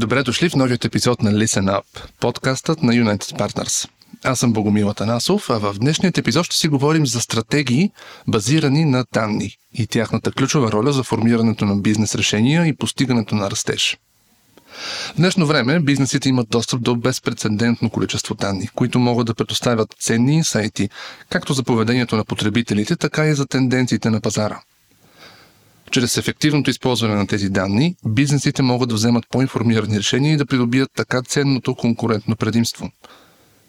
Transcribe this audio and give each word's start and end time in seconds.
Добре 0.00 0.22
дошли 0.22 0.48
в 0.48 0.56
новият 0.56 0.84
епизод 0.84 1.22
на 1.22 1.32
Listen 1.32 1.64
Up, 1.64 1.84
подкастът 2.20 2.82
на 2.82 2.92
United 2.92 3.38
Partners. 3.38 3.88
Аз 4.24 4.38
съм 4.38 4.52
Богомил 4.52 4.94
Танасов, 4.94 5.50
а 5.50 5.58
в 5.58 5.74
днешният 5.78 6.18
епизод 6.18 6.46
ще 6.46 6.56
си 6.56 6.68
говорим 6.68 7.06
за 7.06 7.20
стратегии, 7.20 7.90
базирани 8.28 8.84
на 8.84 9.04
данни 9.12 9.56
и 9.74 9.86
тяхната 9.86 10.32
ключова 10.32 10.72
роля 10.72 10.92
за 10.92 11.02
формирането 11.02 11.64
на 11.64 11.76
бизнес 11.76 12.14
решения 12.14 12.66
и 12.66 12.76
постигането 12.76 13.34
на 13.34 13.50
растеж. 13.50 13.98
В 15.14 15.16
днешно 15.16 15.46
време 15.46 15.80
бизнесите 15.80 16.28
имат 16.28 16.48
достъп 16.50 16.82
до 16.82 16.96
безпредседентно 16.96 17.90
количество 17.90 18.34
данни, 18.34 18.68
които 18.74 18.98
могат 18.98 19.26
да 19.26 19.34
предоставят 19.34 19.94
ценни 20.00 20.34
инсайти, 20.34 20.90
както 21.28 21.52
за 21.52 21.62
поведението 21.62 22.16
на 22.16 22.24
потребителите, 22.24 22.96
така 22.96 23.26
и 23.26 23.34
за 23.34 23.46
тенденциите 23.46 24.10
на 24.10 24.20
пазара. 24.20 24.60
Чрез 25.90 26.16
ефективното 26.16 26.70
използване 26.70 27.14
на 27.14 27.26
тези 27.26 27.48
данни, 27.48 27.94
бизнесите 28.06 28.62
могат 28.62 28.88
да 28.88 28.94
вземат 28.94 29.24
по-информирани 29.30 29.98
решения 29.98 30.32
и 30.32 30.36
да 30.36 30.46
придобият 30.46 30.90
така 30.96 31.22
ценното 31.22 31.74
конкурентно 31.74 32.36
предимство– 32.36 32.90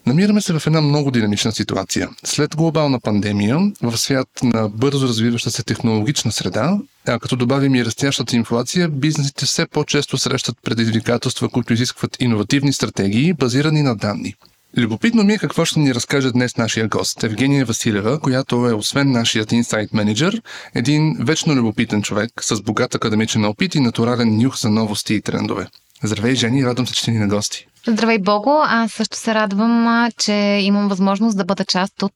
Намираме 0.05 0.41
се 0.41 0.59
в 0.59 0.67
една 0.67 0.81
много 0.81 1.11
динамична 1.11 1.51
ситуация. 1.51 2.09
След 2.23 2.55
глобална 2.55 2.99
пандемия, 2.99 3.59
в 3.81 3.97
свят 3.97 4.27
на 4.43 4.69
бързо 4.69 5.07
развиваща 5.07 5.51
се 5.51 5.63
технологична 5.63 6.31
среда, 6.31 6.77
а 7.07 7.19
като 7.19 7.35
добавим 7.35 7.75
и 7.75 7.85
растящата 7.85 8.35
инфлация, 8.35 8.89
бизнесите 8.89 9.45
все 9.45 9.65
по-често 9.65 10.17
срещат 10.17 10.55
предизвикателства, 10.63 11.49
които 11.49 11.73
изискват 11.73 12.17
иновативни 12.19 12.73
стратегии, 12.73 13.33
базирани 13.33 13.81
на 13.81 13.95
данни. 13.95 14.35
Любопитно 14.77 15.23
ми 15.23 15.33
е 15.33 15.37
какво 15.37 15.65
ще 15.65 15.79
ни 15.79 15.95
разкаже 15.95 16.31
днес 16.31 16.57
нашия 16.57 16.87
гост, 16.87 17.23
Евгения 17.23 17.65
Василева, 17.65 18.19
която 18.19 18.55
е 18.67 18.73
освен 18.73 19.11
нашият 19.11 19.51
инсайт 19.51 19.93
менеджер, 19.93 20.41
един 20.75 21.15
вечно 21.19 21.55
любопитен 21.55 22.01
човек 22.01 22.31
с 22.41 22.61
богат 22.61 22.95
академичен 22.95 23.45
опит 23.45 23.75
и 23.75 23.79
натурален 23.79 24.37
нюх 24.37 24.57
за 24.57 24.69
новости 24.69 25.13
и 25.13 25.21
трендове. 25.21 25.67
Здравей, 26.03 26.35
Жени, 26.35 26.65
радвам 26.65 26.87
се, 26.87 26.93
че 26.93 27.11
ни 27.11 27.17
на 27.17 27.27
гости. 27.27 27.67
Здравей, 27.87 28.19
Бого! 28.19 28.61
Аз 28.63 28.91
също 28.91 29.17
се 29.17 29.33
радвам, 29.33 30.07
че 30.17 30.33
имам 30.61 30.87
възможност 30.87 31.37
да 31.37 31.45
бъда 31.45 31.65
част 31.65 32.03
от 32.03 32.13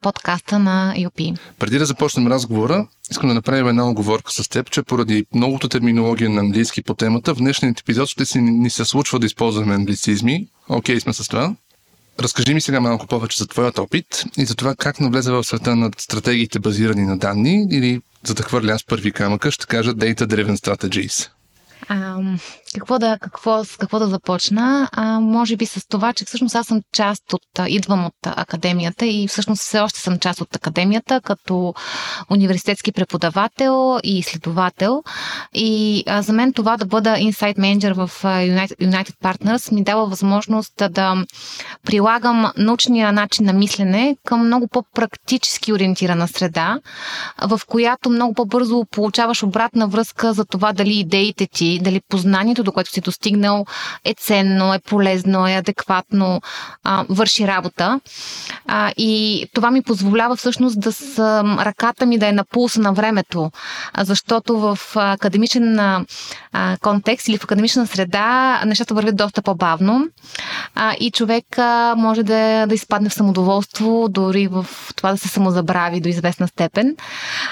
подкаста 0.00 0.58
на 0.58 0.94
UP. 0.96 1.38
Преди 1.58 1.78
да 1.78 1.86
започнем 1.86 2.26
разговора, 2.26 2.86
искам 3.10 3.28
да 3.28 3.34
направим 3.34 3.68
една 3.68 3.90
оговорка 3.90 4.32
с 4.32 4.48
теб, 4.48 4.70
че 4.70 4.82
поради 4.82 5.26
многото 5.34 5.68
терминология 5.68 6.30
на 6.30 6.40
английски 6.40 6.82
по 6.82 6.94
темата, 6.94 7.34
в 7.34 7.38
днешният 7.38 7.80
епизод 7.80 8.08
ще 8.08 8.24
си 8.24 8.40
ни 8.40 8.70
се 8.70 8.84
случва 8.84 9.18
да 9.18 9.26
използваме 9.26 9.74
англицизми. 9.74 10.46
Окей 10.68 10.96
okay, 10.96 11.02
сме 11.02 11.12
с 11.12 11.28
това. 11.28 11.54
Разкажи 12.20 12.54
ми 12.54 12.60
сега 12.60 12.80
малко 12.80 13.06
повече 13.06 13.38
за 13.38 13.46
твоят 13.46 13.78
опит 13.78 14.24
и 14.38 14.44
за 14.44 14.54
това 14.54 14.74
как 14.74 15.00
навлезе 15.00 15.32
в 15.32 15.44
света 15.44 15.76
на 15.76 15.90
стратегиите 15.98 16.58
базирани 16.58 17.02
на 17.02 17.18
данни 17.18 17.66
или 17.70 18.00
за 18.26 18.34
да 18.34 18.42
хвърля 18.42 18.72
аз 18.72 18.84
първи 18.84 19.12
камъка, 19.12 19.50
ще 19.50 19.66
кажа 19.66 19.94
Data 19.94 20.22
Driven 20.22 20.56
Strategies. 20.56 21.30
А, 21.88 22.18
какво, 22.78 22.98
да, 22.98 23.18
какво, 23.18 23.64
с 23.64 23.76
какво 23.76 23.98
да 23.98 24.06
започна? 24.06 24.88
А, 24.92 25.20
може 25.20 25.56
би 25.56 25.66
с 25.66 25.88
това, 25.88 26.12
че 26.12 26.24
всъщност 26.24 26.54
аз 26.54 26.66
съм 26.66 26.80
част 26.92 27.32
от, 27.32 27.42
идвам 27.68 28.06
от 28.06 28.14
академията 28.22 29.06
и 29.06 29.28
всъщност 29.28 29.62
все 29.62 29.80
още 29.80 30.00
съм 30.00 30.18
част 30.18 30.40
от 30.40 30.56
академията 30.56 31.20
като 31.20 31.74
университетски 32.30 32.92
преподавател 32.92 33.98
и 34.02 34.18
изследовател. 34.18 35.02
И 35.54 36.04
а, 36.06 36.22
за 36.22 36.32
мен 36.32 36.52
това 36.52 36.76
да 36.76 36.86
бъда 36.86 37.18
инсайт 37.18 37.58
менеджер 37.58 37.92
в 37.92 38.10
United, 38.22 38.76
United 38.76 39.14
Partners 39.22 39.72
ми 39.72 39.84
дава 39.84 40.06
възможност 40.06 40.72
да, 40.78 40.88
да 40.88 41.24
прилагам 41.84 42.52
научния 42.56 43.12
начин 43.12 43.46
на 43.46 43.52
мислене 43.52 44.16
към 44.24 44.46
много 44.46 44.68
по-практически 44.68 45.72
ориентирана 45.72 46.28
среда, 46.28 46.78
в 47.48 47.60
която 47.66 48.10
много 48.10 48.34
по-бързо 48.34 48.84
получаваш 48.90 49.42
обратна 49.42 49.88
връзка 49.88 50.32
за 50.32 50.44
това 50.44 50.72
дали 50.72 50.98
идеите 50.98 51.46
ти 51.46 51.80
дали 51.82 52.00
познанието, 52.08 52.61
до 52.62 52.72
което 52.72 52.90
си 52.90 53.00
достигнал, 53.00 53.66
е 54.04 54.14
ценно, 54.14 54.74
е 54.74 54.78
полезно, 54.78 55.48
е 55.48 55.52
адекватно, 55.52 56.40
а, 56.84 57.04
върши 57.08 57.46
работа. 57.46 58.00
А, 58.66 58.92
и 58.96 59.44
това 59.54 59.70
ми 59.70 59.82
позволява 59.82 60.36
всъщност 60.36 60.80
да 60.80 60.92
с 60.92 61.18
ръката 61.58 62.06
ми 62.06 62.18
да 62.18 62.28
е 62.28 62.32
на 62.32 62.44
пулса 62.44 62.80
на 62.80 62.92
времето, 62.92 63.50
защото 63.98 64.58
в 64.58 64.78
академичен 64.94 65.78
а, 65.78 66.04
контекст 66.80 67.28
или 67.28 67.38
в 67.38 67.44
академична 67.44 67.86
среда 67.86 68.60
нещата 68.66 68.94
вървят 68.94 69.16
доста 69.16 69.42
по-бавно 69.42 70.08
а, 70.74 70.94
и 71.00 71.10
човек 71.10 71.58
а, 71.58 71.94
може 71.98 72.22
да, 72.22 72.66
да 72.66 72.74
изпадне 72.74 73.08
в 73.08 73.14
самодоволство, 73.14 74.06
дори 74.10 74.48
в 74.48 74.66
това 74.96 75.10
да 75.10 75.18
се 75.18 75.28
самозабрави 75.28 76.00
до 76.00 76.08
известна 76.08 76.48
степен. 76.48 76.96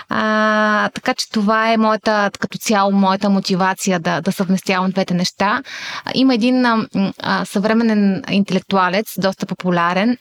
А, 0.09 0.89
така 0.89 1.15
че 1.15 1.31
това 1.31 1.73
е 1.73 1.77
моята, 1.77 2.31
като 2.39 2.59
цяло, 2.59 2.93
моята 2.93 3.31
мотивация 3.31 4.01
да, 4.01 4.21
да 4.21 4.33
съвместявам 4.33 4.93
двете 5.01 5.15
неща. 5.15 5.63
Има 6.15 6.35
един 6.35 6.67
а, 6.67 7.45
съвременен 7.45 8.23
интелектуалец, 8.31 9.15
доста 9.19 9.47
популярен, 9.47 10.17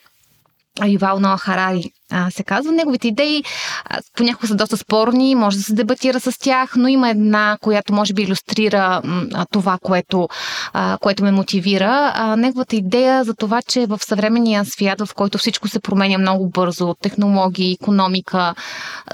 Ювал 0.86 1.20
Ноа 1.20 1.38
Харари 1.38 1.92
а, 2.10 2.30
се 2.30 2.42
казва. 2.44 2.72
Неговите 2.72 3.08
идеи 3.08 3.44
а, 3.84 3.98
понякога 4.16 4.46
са 4.46 4.54
доста 4.54 4.76
спорни, 4.76 5.34
може 5.34 5.56
да 5.56 5.62
се 5.62 5.74
дебатира 5.74 6.20
с 6.20 6.38
тях, 6.38 6.72
но 6.76 6.88
има 6.88 7.10
една, 7.10 7.58
която 7.60 7.94
може 7.94 8.14
би 8.14 8.22
иллюстрира 8.22 9.02
а, 9.34 9.46
това, 9.52 9.78
което, 9.82 10.28
а, 10.72 10.98
което 11.00 11.24
ме 11.24 11.30
мотивира. 11.30 12.12
А, 12.14 12.36
неговата 12.36 12.76
идея 12.76 13.24
за 13.24 13.34
това, 13.34 13.62
че 13.62 13.86
в 13.86 13.98
съвременния 14.02 14.64
свят, 14.64 15.00
в 15.00 15.14
който 15.14 15.38
всичко 15.38 15.68
се 15.68 15.80
променя 15.80 16.18
много 16.18 16.48
бързо, 16.48 16.94
технологии, 16.94 17.76
економика, 17.82 18.54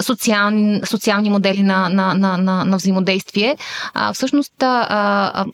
социални, 0.01 0.81
социални 0.85 1.29
модели 1.29 1.63
на, 1.63 1.89
на, 1.89 2.13
на, 2.13 2.37
на, 2.37 2.65
на 2.65 2.77
взаимодействие, 2.77 3.57
а, 3.93 4.13
всъщност 4.13 4.63
а, 4.63 4.87
а, 4.89 5.45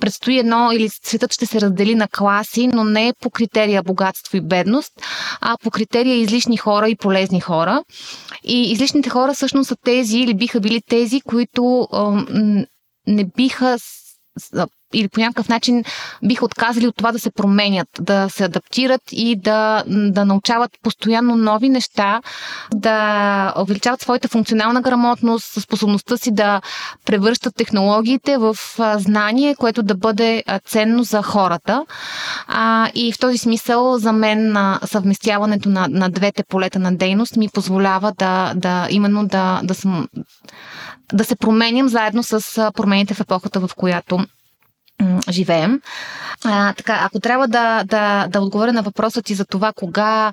предстои 0.00 0.38
едно 0.38 0.72
или 0.72 0.88
светът 0.88 1.32
ще 1.32 1.46
се 1.46 1.60
раздели 1.60 1.94
на 1.94 2.08
класи, 2.08 2.66
но 2.66 2.84
не 2.84 3.12
по 3.20 3.30
критерия 3.30 3.82
богатство 3.82 4.36
и 4.36 4.40
бедност, 4.40 4.92
а 5.40 5.56
по 5.62 5.70
критерия 5.70 6.16
излишни 6.16 6.56
хора 6.56 6.87
и 6.88 6.96
полезни 6.96 7.40
хора. 7.40 7.84
И 8.44 8.72
излишните 8.72 9.10
хора 9.10 9.34
всъщност 9.34 9.68
са 9.68 9.76
тези 9.84 10.18
или 10.18 10.34
биха 10.34 10.60
били 10.60 10.82
тези, 10.88 11.20
които 11.20 11.88
не 13.06 13.24
биха 13.24 13.76
или 14.94 15.08
по 15.08 15.20
някакъв 15.20 15.48
начин 15.48 15.84
биха 16.24 16.44
отказали 16.44 16.86
от 16.86 16.96
това 16.96 17.12
да 17.12 17.18
се 17.18 17.30
променят, 17.30 17.88
да 18.00 18.28
се 18.28 18.44
адаптират 18.44 19.02
и 19.12 19.36
да, 19.36 19.84
да 19.86 20.24
научават 20.24 20.70
постоянно 20.82 21.36
нови 21.36 21.68
неща, 21.68 22.22
да 22.74 23.54
увеличават 23.58 24.00
своята 24.00 24.28
функционална 24.28 24.80
грамотност, 24.80 25.62
способността 25.62 26.16
си 26.16 26.30
да 26.34 26.60
превръщат 27.04 27.54
технологиите 27.56 28.38
в 28.38 28.56
знание, 28.96 29.54
което 29.54 29.82
да 29.82 29.94
бъде 29.94 30.44
ценно 30.66 31.02
за 31.02 31.22
хората. 31.22 31.84
А, 32.46 32.90
и 32.94 33.12
в 33.12 33.18
този 33.18 33.38
смисъл 33.38 33.98
за 33.98 34.12
мен 34.12 34.56
съвместяването 34.84 35.68
на, 35.68 35.86
на 35.90 36.10
двете 36.10 36.44
полета 36.44 36.78
на 36.78 36.96
дейност 36.96 37.36
ми 37.36 37.48
позволява 37.48 38.12
да, 38.18 38.52
да 38.56 38.86
именно 38.90 39.26
да, 39.26 39.60
да 39.64 39.74
съм 39.74 40.08
да 41.12 41.24
се 41.24 41.36
променям 41.36 41.88
заедно 41.88 42.22
с 42.22 42.70
промените 42.74 43.14
в 43.14 43.20
епохата, 43.20 43.60
в 43.60 43.70
която 43.76 44.26
живеем. 45.30 45.80
А, 46.44 46.72
така, 46.72 47.00
ако 47.02 47.20
трябва 47.20 47.48
да, 47.48 47.84
да, 47.84 48.26
да 48.28 48.40
отговоря 48.40 48.72
на 48.72 48.82
въпроса 48.82 49.22
ти 49.22 49.34
за 49.34 49.44
това 49.44 49.72
кога, 49.72 50.32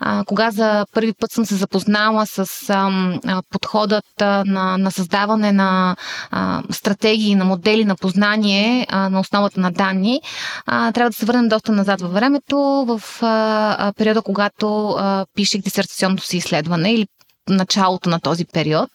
а, 0.00 0.24
кога 0.24 0.50
за 0.50 0.86
първи 0.92 1.12
път 1.20 1.32
съм 1.32 1.46
се 1.46 1.54
запознала 1.54 2.26
с 2.26 2.70
а, 2.70 3.42
подходът 3.50 4.04
на, 4.20 4.78
на 4.78 4.90
създаване 4.90 5.52
на 5.52 5.96
а, 6.30 6.62
стратегии, 6.70 7.34
на 7.34 7.44
модели 7.44 7.84
на 7.84 7.96
познание 7.96 8.86
а, 8.90 9.08
на 9.08 9.20
основата 9.20 9.60
на 9.60 9.70
данни, 9.70 10.20
а, 10.66 10.92
трябва 10.92 11.10
да 11.10 11.16
се 11.16 11.26
върнем 11.26 11.48
доста 11.48 11.72
назад 11.72 12.00
във 12.00 12.12
времето, 12.12 12.58
в 12.88 13.02
а, 13.22 13.92
периода, 13.96 14.22
когато 14.22 14.88
а, 14.90 15.26
пишех 15.34 15.60
дисертационното 15.62 16.26
си 16.26 16.36
изследване 16.36 16.92
или 16.92 17.06
началото 17.48 18.10
на 18.10 18.20
този 18.20 18.44
период, 18.44 18.90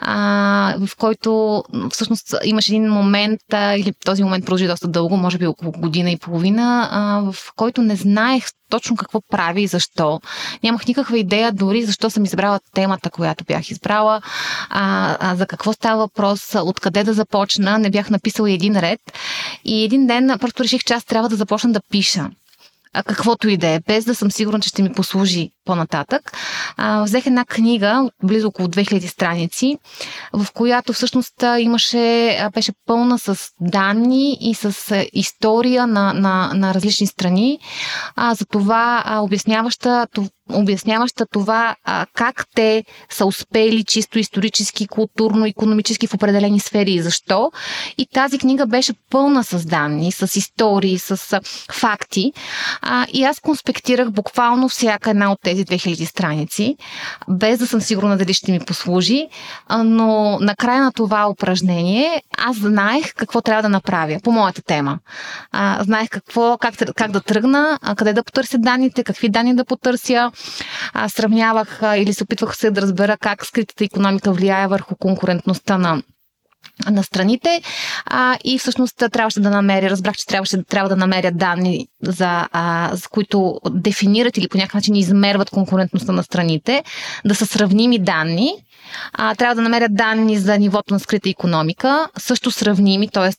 а, 0.00 0.74
в 0.86 0.96
който 0.96 1.62
всъщност 1.90 2.34
имаше 2.44 2.72
един 2.72 2.90
момент, 2.90 3.40
а, 3.52 3.76
или 3.76 3.92
този 4.04 4.22
момент 4.22 4.44
продължи 4.44 4.66
доста 4.66 4.88
дълго, 4.88 5.16
може 5.16 5.38
би 5.38 5.46
около 5.46 5.72
година 5.72 6.10
и 6.10 6.18
половина, 6.18 6.88
а, 6.92 7.32
в 7.32 7.52
който 7.56 7.82
не 7.82 7.96
знаех 7.96 8.44
точно 8.70 8.96
какво 8.96 9.20
прави 9.30 9.62
и 9.62 9.66
защо. 9.66 10.20
Нямах 10.62 10.86
никаква 10.86 11.18
идея 11.18 11.52
дори 11.52 11.84
защо 11.84 12.10
съм 12.10 12.24
избрала 12.24 12.60
темата, 12.74 13.10
която 13.10 13.44
бях 13.44 13.70
избрала, 13.70 14.20
а, 14.70 15.16
а, 15.20 15.36
за 15.36 15.46
какво 15.46 15.72
става 15.72 15.96
въпрос, 15.96 16.54
откъде 16.54 17.04
да 17.04 17.12
започна. 17.12 17.78
Не 17.78 17.90
бях 17.90 18.10
написала 18.10 18.50
един 18.50 18.76
ред. 18.76 19.00
И 19.64 19.84
един 19.84 20.06
ден 20.06 20.36
просто 20.40 20.64
реших, 20.64 20.84
че 20.84 20.94
аз 20.94 21.04
трябва 21.04 21.28
да 21.28 21.36
започна 21.36 21.72
да 21.72 21.80
пиша 21.90 22.30
каквото 23.02 23.48
и 23.48 23.56
да 23.56 23.68
е, 23.68 23.80
без 23.80 24.04
да 24.04 24.14
съм 24.14 24.30
сигурна, 24.30 24.60
че 24.60 24.68
ще 24.68 24.82
ми 24.82 24.92
послужи 24.92 25.50
по-нататък. 25.66 26.32
А, 26.76 27.02
взех 27.02 27.26
една 27.26 27.44
книга, 27.44 28.10
близо 28.24 28.48
около 28.48 28.68
2000 28.68 29.06
страници, 29.06 29.78
в 30.32 30.46
която 30.54 30.92
всъщност 30.92 31.44
имаше, 31.58 32.38
беше 32.54 32.72
пълна 32.86 33.18
с 33.18 33.50
данни 33.60 34.38
и 34.40 34.54
с 34.54 34.96
история 35.12 35.86
на, 35.86 36.12
на, 36.12 36.52
на 36.54 36.74
различни 36.74 37.06
страни, 37.06 37.58
а, 38.16 38.34
за 38.34 38.46
това 38.46 39.02
а, 39.06 39.20
обясняваща 39.20 40.06
обясняваща 40.52 41.26
това 41.26 41.76
а, 41.84 42.06
как 42.14 42.44
те 42.54 42.84
са 43.10 43.26
успели 43.26 43.84
чисто 43.84 44.18
исторически, 44.18 44.86
културно, 44.86 45.46
економически 45.46 46.06
в 46.06 46.14
определени 46.14 46.60
сфери 46.60 46.92
и 46.92 47.02
защо. 47.02 47.52
И 47.98 48.06
тази 48.06 48.38
книга 48.38 48.66
беше 48.66 48.92
пълна 49.10 49.44
с 49.44 49.66
данни, 49.66 50.12
с 50.12 50.36
истории, 50.36 50.98
с 50.98 51.40
факти. 51.72 52.32
А, 52.80 53.06
и 53.12 53.24
аз 53.24 53.40
конспектирах 53.40 54.10
буквално 54.10 54.68
всяка 54.68 55.10
една 55.10 55.32
от 55.32 55.38
тези 55.42 55.55
2000 55.64 56.04
страници, 56.04 56.76
без 57.28 57.58
да 57.58 57.66
съм 57.66 57.80
сигурна 57.80 58.16
дали 58.16 58.34
ще 58.34 58.52
ми 58.52 58.60
послужи, 58.60 59.28
но 59.84 60.38
на 60.40 60.56
края 60.56 60.82
на 60.82 60.92
това 60.92 61.28
упражнение 61.30 62.22
аз 62.38 62.56
знаех 62.56 63.14
какво 63.14 63.40
трябва 63.40 63.62
да 63.62 63.68
направя 63.68 64.18
по 64.24 64.32
моята 64.32 64.62
тема. 64.62 64.98
А, 65.52 65.84
знаех 65.84 66.08
какво, 66.08 66.58
как, 66.58 66.74
как 66.96 67.10
да 67.10 67.20
тръгна, 67.20 67.78
къде 67.96 68.12
да 68.12 68.24
потърся 68.24 68.58
данните, 68.58 69.04
какви 69.04 69.28
данни 69.28 69.54
да 69.54 69.64
потърся, 69.64 70.32
а, 70.92 71.08
сравнявах 71.08 71.80
или 71.96 72.12
се 72.12 72.24
опитвах 72.24 72.56
се 72.56 72.70
да 72.70 72.82
разбера 72.82 73.16
как 73.16 73.46
скритата 73.46 73.84
економика 73.84 74.32
влияе 74.32 74.68
върху 74.68 74.96
конкурентността 74.96 75.78
на 75.78 76.02
на 76.90 77.02
страните 77.02 77.62
а, 78.06 78.38
и 78.44 78.58
всъщност 78.58 78.96
трябваше 79.12 79.40
да 79.40 79.50
намеря, 79.50 79.90
разбрах, 79.90 80.16
че 80.16 80.26
трябваше, 80.26 80.62
трябва 80.62 80.88
да 80.88 80.96
намеря 80.96 81.32
данни, 81.32 81.86
за, 82.02 82.48
а, 82.52 82.90
за 82.92 83.08
които 83.08 83.60
дефинират 83.70 84.36
или 84.36 84.48
по 84.48 84.56
някакъв 84.56 84.74
начин 84.74 84.96
измерват 84.96 85.50
конкурентността 85.50 86.12
на 86.12 86.22
страните, 86.22 86.84
да 87.24 87.34
са 87.34 87.46
сравними 87.46 87.98
данни. 87.98 88.52
А, 89.12 89.34
трябва 89.34 89.54
да 89.54 89.62
намерят 89.62 89.94
данни 89.94 90.38
за 90.38 90.58
нивото 90.58 90.94
на 90.94 91.00
скрита 91.00 91.28
економика, 91.28 92.08
също 92.18 92.50
сравними, 92.50 93.08
т.е 93.08 93.30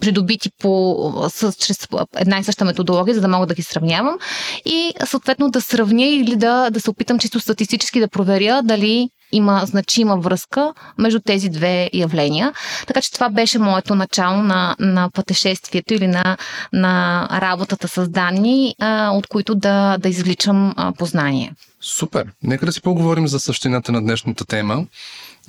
придобити 0.00 0.50
по, 0.62 1.12
с, 1.28 1.52
чрез 1.52 1.88
една 2.16 2.38
и 2.38 2.44
съща 2.44 2.64
методология, 2.64 3.14
за 3.14 3.20
да 3.20 3.28
мога 3.28 3.46
да 3.46 3.54
ги 3.54 3.62
сравнявам 3.62 4.18
и 4.64 4.92
съответно 5.04 5.50
да 5.50 5.60
сравня 5.60 6.06
или 6.06 6.36
да, 6.36 6.70
да 6.70 6.80
се 6.80 6.90
опитам 6.90 7.18
чисто 7.18 7.40
статистически 7.40 8.00
да 8.00 8.08
проверя 8.08 8.62
дали 8.62 9.08
има 9.32 9.62
значима 9.64 10.16
връзка 10.16 10.74
между 10.98 11.20
тези 11.20 11.48
две 11.48 11.90
явления. 11.92 12.52
Така 12.86 13.00
че 13.00 13.12
това 13.12 13.28
беше 13.28 13.58
моето 13.58 13.94
начало 13.94 14.42
на, 14.42 14.76
на 14.78 15.10
пътешествието 15.10 15.94
или 15.94 16.06
на, 16.06 16.36
на 16.72 17.28
работата 17.32 17.88
с 17.88 18.08
данни, 18.08 18.74
а, 18.80 19.10
от 19.10 19.26
които 19.26 19.54
да, 19.54 19.98
да 19.98 20.08
извличам 20.08 20.74
а, 20.76 20.92
познание. 20.92 21.52
Супер! 21.80 22.26
Нека 22.42 22.66
да 22.66 22.72
си 22.72 22.82
поговорим 22.82 23.28
за 23.28 23.40
същината 23.40 23.92
на 23.92 24.00
днешната 24.00 24.44
тема. 24.44 24.86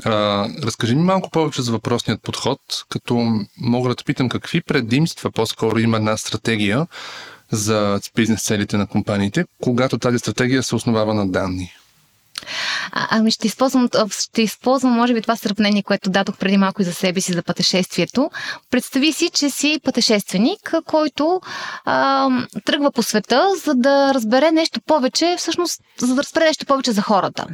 А, 0.06 0.12
разкажи 0.64 0.96
ми 0.96 1.04
малко 1.04 1.30
повече 1.30 1.62
за 1.62 1.72
въпросният 1.72 2.22
подход, 2.22 2.60
като 2.90 3.46
мога 3.58 3.90
да 3.90 3.96
те 3.96 4.04
питам 4.04 4.30
какви 4.30 4.62
предимства 4.62 5.32
по-скоро 5.32 5.80
има 5.80 5.98
една 5.98 6.18
стратегия 6.18 6.88
за 7.52 8.00
бизнес 8.16 8.44
целите 8.44 8.78
на 8.78 8.88
компаниите, 8.88 9.46
когато 9.62 9.98
тази 9.98 10.20
стратегия 10.20 10.64
се 10.64 10.76
основава 10.76 11.14
на 11.14 11.28
данни. 11.28 11.72
Ами 12.92 13.32
ще 13.32 13.48
използвам, 13.48 13.90
ще 14.10 14.42
използвам, 14.42 14.94
може 14.94 15.14
би, 15.14 15.22
това 15.22 15.36
сравнение, 15.36 15.84
което 15.84 16.10
дадох 16.10 16.38
преди 16.38 16.58
малко 16.58 16.82
и 16.82 16.86
за 16.86 16.94
себе 16.94 17.22
си 17.22 17.34
за 17.34 17.44
пътешествието. 17.44 18.30
Представи 18.72 19.14
си, 19.14 19.30
че 19.34 19.50
си 19.50 19.80
пътешественик, 19.84 20.74
който 20.86 21.42
а, 21.86 22.30
тръгва 22.66 22.92
по 22.92 23.04
света, 23.04 23.50
за 23.66 23.76
да 23.76 24.14
разбере 24.14 24.52
нещо 24.52 24.82
повече, 24.82 25.36
всъщност, 25.38 25.82
за 25.98 26.16
да 26.16 26.24
разбере 26.24 26.46
нещо 26.46 26.66
повече 26.66 26.92
за 26.92 27.02
хората. 27.02 27.46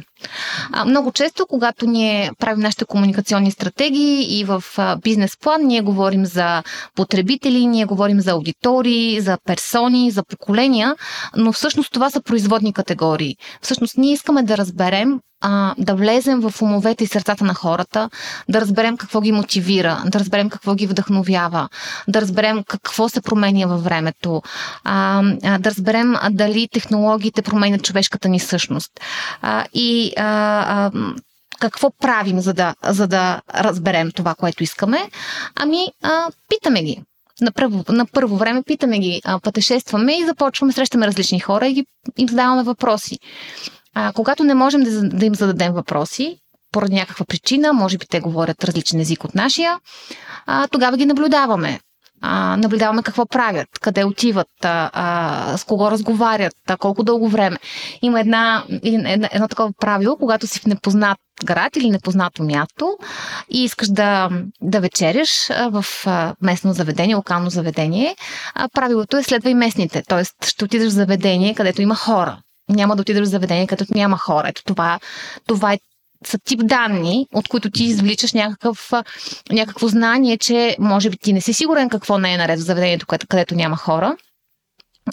А, 0.72 0.84
много 0.84 1.12
често, 1.12 1.46
когато 1.46 1.86
ние 1.86 2.30
правим 2.38 2.60
нашите 2.60 2.84
комуникационни 2.84 3.50
стратегии 3.50 4.40
и 4.40 4.44
в 4.44 4.64
а, 4.76 4.96
бизнес 4.96 5.36
план, 5.36 5.60
ние 5.62 5.80
говорим 5.80 6.26
за 6.26 6.62
потребители, 6.94 7.66
ние 7.66 7.84
говорим 7.84 8.20
за 8.20 8.30
аудитории, 8.30 9.20
за 9.20 9.38
персони, 9.46 10.10
за 10.10 10.22
поколения, 10.22 10.96
но 11.36 11.52
всъщност 11.52 11.92
това 11.92 12.10
са 12.10 12.20
производни 12.20 12.72
категории. 12.72 13.36
Всъщност 13.62 13.98
ние 13.98 14.12
искаме 14.12 14.42
да 14.42 14.56
разберем 14.56 14.73
разберем, 14.74 15.20
а, 15.40 15.74
да 15.78 15.94
влезем 15.94 16.40
в 16.40 16.62
умовете 16.62 17.04
и 17.04 17.06
сърцата 17.06 17.44
на 17.44 17.54
хората, 17.54 18.10
да 18.48 18.60
разберем 18.60 18.96
какво 18.96 19.20
ги 19.20 19.32
мотивира, 19.32 20.02
да 20.06 20.20
разберем 20.20 20.50
какво 20.50 20.74
ги 20.74 20.86
вдъхновява, 20.86 21.68
да 22.08 22.20
разберем 22.20 22.64
какво 22.68 23.08
се 23.08 23.20
променя 23.20 23.66
във 23.66 23.84
времето, 23.84 24.42
а, 24.84 25.22
а, 25.44 25.58
да 25.58 25.70
разберем 25.70 26.14
дали 26.30 26.68
технологиите 26.72 27.42
променят 27.42 27.82
човешката 27.82 28.28
ни 28.28 28.40
същност. 28.40 28.90
А, 29.42 29.64
и 29.74 30.12
а, 30.16 30.24
а, 30.24 30.90
какво 31.60 31.90
правим, 31.90 32.40
за 32.40 32.54
да, 32.54 32.74
за 32.84 33.06
да 33.06 33.40
разберем 33.54 34.10
това, 34.12 34.34
което 34.34 34.62
искаме? 34.62 34.98
Ами, 35.56 35.88
а, 36.02 36.30
питаме 36.48 36.82
ги. 36.82 37.02
На 37.40 37.52
първо, 37.52 37.84
на 37.88 38.06
първо 38.06 38.36
време 38.36 38.62
питаме 38.62 38.98
ги, 38.98 39.20
а, 39.24 39.40
пътешестваме 39.40 40.18
и 40.18 40.26
започваме, 40.26 40.72
срещаме 40.72 41.06
различни 41.06 41.40
хора 41.40 41.66
и 41.66 41.74
ги, 41.74 41.86
им 42.18 42.28
задаваме 42.28 42.62
въпроси. 42.62 43.18
А, 43.94 44.12
когато 44.12 44.44
не 44.44 44.54
можем 44.54 44.82
да, 44.82 45.08
да 45.08 45.26
им 45.26 45.34
зададем 45.34 45.72
въпроси, 45.72 46.36
поради 46.72 46.94
някаква 46.94 47.24
причина, 47.24 47.72
може 47.72 47.98
би 47.98 48.06
те 48.06 48.20
говорят 48.20 48.64
различен 48.64 49.00
език 49.00 49.24
от 49.24 49.34
нашия, 49.34 49.78
а, 50.46 50.68
тогава 50.68 50.96
ги 50.96 51.06
наблюдаваме. 51.06 51.80
А, 52.20 52.56
наблюдаваме 52.56 53.02
какво 53.02 53.26
правят, 53.26 53.68
къде 53.80 54.04
отиват, 54.04 54.64
а, 54.64 54.90
а, 54.92 55.56
с 55.58 55.64
кого 55.64 55.90
разговарят, 55.90 56.54
а, 56.68 56.76
колко 56.76 57.02
дълго 57.02 57.28
време. 57.28 57.56
Има 58.02 58.20
една, 58.20 58.64
една, 58.82 59.28
едно 59.32 59.48
такова 59.48 59.72
правило, 59.80 60.16
когато 60.16 60.46
си 60.46 60.60
в 60.60 60.66
непознат 60.66 61.18
град 61.44 61.76
или 61.76 61.90
непознато 61.90 62.42
място 62.42 62.98
и 63.50 63.64
искаш 63.64 63.88
да, 63.88 64.30
да 64.62 64.80
вечеряш 64.80 65.48
в 65.70 65.84
местно 66.42 66.72
заведение, 66.72 67.14
локално 67.14 67.50
заведение, 67.50 68.16
правилото 68.74 69.16
е 69.16 69.22
следва 69.22 69.54
местните. 69.54 70.02
Тоест 70.08 70.46
ще 70.46 70.64
отидеш 70.64 70.88
в 70.88 70.94
заведение, 70.94 71.54
където 71.54 71.82
има 71.82 71.94
хора 71.94 72.38
няма 72.68 72.96
да 72.96 73.02
отидеш 73.02 73.22
в 73.22 73.30
заведение, 73.30 73.66
където 73.66 73.94
няма 73.94 74.18
хора. 74.18 74.48
Ето 74.48 74.62
това, 74.64 75.00
това 75.46 75.72
е 75.72 75.78
са 76.26 76.38
тип 76.38 76.60
данни, 76.64 77.26
от 77.34 77.48
които 77.48 77.70
ти 77.70 77.84
извличаш 77.84 78.32
някакъв, 78.32 78.92
някакво 79.52 79.88
знание, 79.88 80.38
че 80.38 80.76
може 80.78 81.10
би 81.10 81.16
ти 81.16 81.32
не 81.32 81.40
си 81.40 81.52
сигурен 81.52 81.88
какво 81.88 82.18
не 82.18 82.34
е 82.34 82.36
наред 82.36 82.58
в 82.58 82.62
заведението, 82.62 83.06
където, 83.06 83.26
където 83.26 83.54
няма 83.54 83.76
хора, 83.76 84.16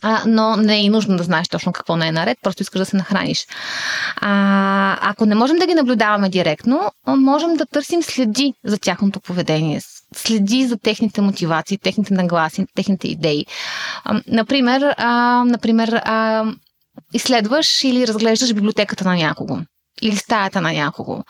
а, 0.01 0.23
но 0.27 0.55
не 0.55 0.75
е 0.75 0.81
и 0.81 0.89
нужно 0.89 1.17
да 1.17 1.23
знаеш 1.23 1.47
точно 1.47 1.73
какво 1.73 1.95
не 1.95 2.07
е 2.07 2.11
наред, 2.11 2.37
просто 2.43 2.63
искаш 2.63 2.79
да 2.79 2.85
се 2.85 2.97
нахраниш. 2.97 3.45
А, 4.15 4.97
ако 5.01 5.25
не 5.25 5.35
можем 5.35 5.57
да 5.57 5.67
ги 5.67 5.73
наблюдаваме 5.73 6.29
директно, 6.29 6.91
можем 7.07 7.53
да 7.55 7.65
търсим 7.65 8.03
следи 8.03 8.53
за 8.65 8.77
тяхното 8.77 9.19
поведение, 9.19 9.81
следи 10.15 10.67
за 10.67 10.77
техните 10.77 11.21
мотивации, 11.21 11.77
техните 11.77 12.13
нагласи, 12.13 12.65
техните 12.75 13.07
идеи. 13.07 13.45
А, 14.03 14.21
например, 14.27 14.95
а, 14.97 15.43
например 15.45 16.01
а, 16.05 16.45
изследваш 17.13 17.83
или 17.83 18.07
разглеждаш 18.07 18.53
библиотеката 18.53 19.05
на 19.05 19.15
някого 19.15 19.57
или 20.01 20.15
стаята 20.15 20.61
на 20.61 20.73
някого. 20.73 21.23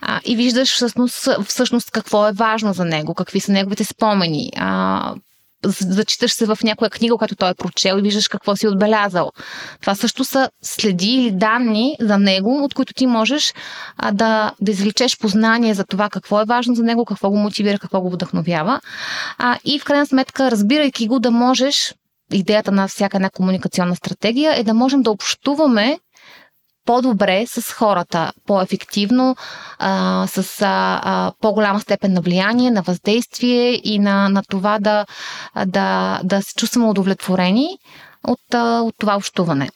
А, 0.00 0.20
и 0.24 0.36
виждаш 0.36 0.74
всъщност, 0.74 1.28
всъщност 1.46 1.90
какво 1.90 2.28
е 2.28 2.32
важно 2.32 2.72
за 2.72 2.84
него, 2.84 3.14
какви 3.14 3.40
са 3.40 3.52
неговите 3.52 3.84
спомени. 3.84 4.50
А, 4.56 5.14
зачиташ 5.64 6.32
се 6.32 6.46
в 6.46 6.58
някоя 6.64 6.90
книга, 6.90 7.16
която 7.16 7.36
той 7.36 7.50
е 7.50 7.54
прочел 7.54 7.98
и 7.98 8.02
виждаш 8.02 8.28
какво 8.28 8.56
си 8.56 8.68
отбелязал. 8.68 9.32
Това 9.80 9.94
също 9.94 10.24
са 10.24 10.50
следи 10.62 11.10
или 11.10 11.30
данни 11.30 11.96
за 12.00 12.18
него, 12.18 12.64
от 12.64 12.74
които 12.74 12.94
ти 12.94 13.06
можеш 13.06 13.54
а, 13.96 14.12
да, 14.12 14.52
да 14.60 14.70
извлечеш 14.70 15.18
познание 15.18 15.74
за 15.74 15.84
това 15.84 16.08
какво 16.10 16.40
е 16.40 16.44
важно 16.44 16.74
за 16.74 16.82
него, 16.82 17.04
какво 17.04 17.30
го 17.30 17.36
мотивира, 17.36 17.78
какво 17.78 18.00
го 18.00 18.10
вдъхновява. 18.10 18.80
А, 19.38 19.58
и 19.64 19.78
в 19.78 19.84
крайна 19.84 20.06
сметка, 20.06 20.50
разбирайки 20.50 21.06
го, 21.06 21.18
да 21.20 21.30
можеш 21.30 21.94
идеята 22.32 22.72
на 22.72 22.88
всяка 22.88 23.16
една 23.16 23.30
комуникационна 23.30 23.96
стратегия 23.96 24.60
е 24.60 24.64
да 24.64 24.74
можем 24.74 25.02
да 25.02 25.10
общуваме 25.10 25.98
по-добре 26.88 27.44
с 27.46 27.72
хората, 27.72 28.32
по-ефективно, 28.46 29.36
а, 29.78 30.26
с 30.26 30.62
а, 30.62 31.00
а, 31.02 31.32
по-голяма 31.40 31.80
степен 31.80 32.12
на 32.12 32.20
влияние, 32.20 32.70
на 32.70 32.82
въздействие 32.82 33.80
и 33.84 33.98
на, 33.98 34.28
на 34.28 34.42
това 34.48 34.78
да, 34.78 35.06
да, 35.66 36.20
да 36.24 36.42
се 36.42 36.54
чувстваме 36.54 36.88
удовлетворени 36.88 37.68
от, 38.24 38.54
от 38.54 38.94
това 38.98 39.16
общуване. 39.16 39.68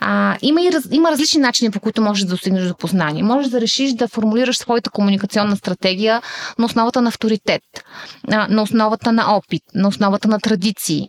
А, 0.00 0.36
има, 0.42 0.62
и 0.62 0.72
раз, 0.72 0.84
има 0.90 1.10
различни 1.10 1.40
начини, 1.40 1.70
по 1.70 1.80
които 1.80 2.02
можеш 2.02 2.24
да 2.24 2.30
достигнеш 2.30 2.68
до 2.68 2.76
познание. 2.76 3.22
Можеш 3.22 3.50
да 3.50 3.60
решиш 3.60 3.92
да 3.92 4.08
формулираш 4.08 4.58
своята 4.58 4.90
комуникационна 4.90 5.56
стратегия 5.56 6.22
на 6.58 6.66
основата 6.66 7.02
на 7.02 7.08
авторитет, 7.08 7.62
на 8.28 8.62
основата 8.62 9.12
на 9.12 9.36
опит, 9.36 9.62
на 9.74 9.88
основата 9.88 10.28
на 10.28 10.40
традиции, 10.40 11.08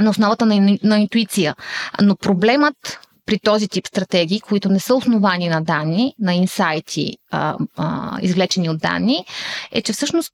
на 0.00 0.10
основата 0.10 0.46
на, 0.46 0.78
на 0.82 0.98
интуиция. 0.98 1.54
Но 2.02 2.16
проблемът 2.16 3.00
при 3.26 3.38
този 3.38 3.68
тип 3.68 3.86
стратегии, 3.86 4.40
които 4.40 4.68
не 4.68 4.80
са 4.80 4.94
основани 4.94 5.48
на 5.48 5.60
данни, 5.60 6.14
на 6.18 6.34
инсайти, 6.34 7.16
а, 7.32 8.18
извлечени 8.22 8.70
от 8.70 8.78
данни, 8.78 9.24
е, 9.72 9.82
че 9.82 9.92
всъщност 9.92 10.32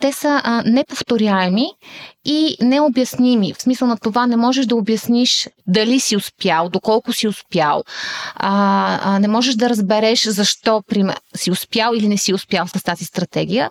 те 0.00 0.12
са 0.12 0.40
а, 0.44 0.62
неповторяеми 0.66 1.66
и 2.24 2.56
необясними. 2.60 3.52
В 3.52 3.62
смисъл 3.62 3.88
на 3.88 3.96
това 3.96 4.26
не 4.26 4.36
можеш 4.36 4.66
да 4.66 4.76
обясниш 4.76 5.48
дали 5.66 6.00
си 6.00 6.16
успял, 6.16 6.68
доколко 6.68 7.12
си 7.12 7.28
успял. 7.28 7.84
А, 8.34 8.98
а, 9.02 9.18
не 9.18 9.28
можеш 9.28 9.54
да 9.54 9.68
разбереш 9.68 10.28
защо 10.28 10.82
пример, 10.88 11.20
си 11.36 11.50
успял 11.50 11.92
или 11.94 12.08
не 12.08 12.18
си 12.18 12.34
успял 12.34 12.66
с 12.66 12.82
тази 12.82 13.04
стратегия, 13.04 13.70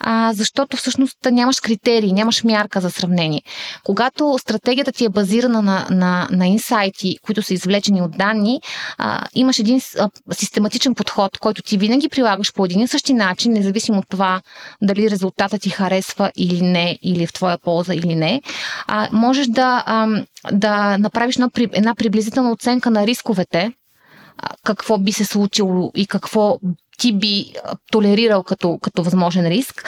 а, 0.00 0.32
защото 0.34 0.76
всъщност 0.76 1.16
нямаш 1.30 1.60
критерии, 1.60 2.12
нямаш 2.12 2.44
мярка 2.44 2.80
за 2.80 2.90
сравнение. 2.90 3.42
Когато 3.84 4.36
стратегията 4.38 4.92
ти 4.92 5.04
е 5.04 5.08
базирана 5.08 5.62
на, 5.62 5.86
на, 5.90 6.28
на 6.30 6.46
инсайти, 6.46 7.18
които 7.22 7.42
са 7.42 7.54
извлечени 7.54 8.02
от 8.02 8.10
данни, 8.10 8.60
а, 8.98 9.26
имаш 9.34 9.58
един 9.58 9.80
а, 9.98 10.10
систематичен 10.32 10.94
подход, 10.94 11.38
който 11.38 11.62
ти 11.62 11.78
винаги 11.78 11.97
прилагаш 12.08 12.52
по 12.52 12.64
един 12.64 12.80
и 12.80 12.88
същи 12.88 13.14
начин, 13.14 13.52
независимо 13.52 13.98
от 13.98 14.08
това 14.08 14.40
дали 14.82 15.10
резултатът 15.10 15.62
ти 15.62 15.70
харесва 15.70 16.32
или 16.36 16.62
не, 16.62 16.98
или 17.02 17.26
в 17.26 17.32
твоя 17.32 17.58
полза 17.58 17.94
или 17.94 18.14
не, 18.14 18.42
а, 18.86 19.08
можеш 19.12 19.46
да, 19.46 19.82
а, 19.86 20.24
да 20.52 20.98
направиш 20.98 21.36
една, 21.72 21.94
приблизителна 21.94 22.52
оценка 22.52 22.90
на 22.90 23.06
рисковете, 23.06 23.72
какво 24.64 24.98
би 24.98 25.12
се 25.12 25.24
случило 25.24 25.92
и 25.96 26.06
какво 26.06 26.58
ти 26.98 27.12
би 27.12 27.52
толерирал 27.92 28.42
като, 28.42 28.78
като 28.82 29.02
възможен 29.02 29.46
риск. 29.46 29.84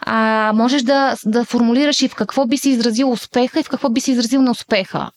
А, 0.00 0.52
можеш 0.54 0.82
да, 0.82 1.16
да 1.24 1.44
формулираш 1.44 2.02
и 2.02 2.08
в 2.08 2.14
какво 2.14 2.46
би 2.46 2.56
се 2.56 2.70
изразил 2.70 3.10
успеха 3.10 3.60
и 3.60 3.62
в 3.62 3.68
какво 3.68 3.88
би 3.88 4.00
се 4.00 4.10
изразил 4.10 4.42
неуспеха. 4.42 5.10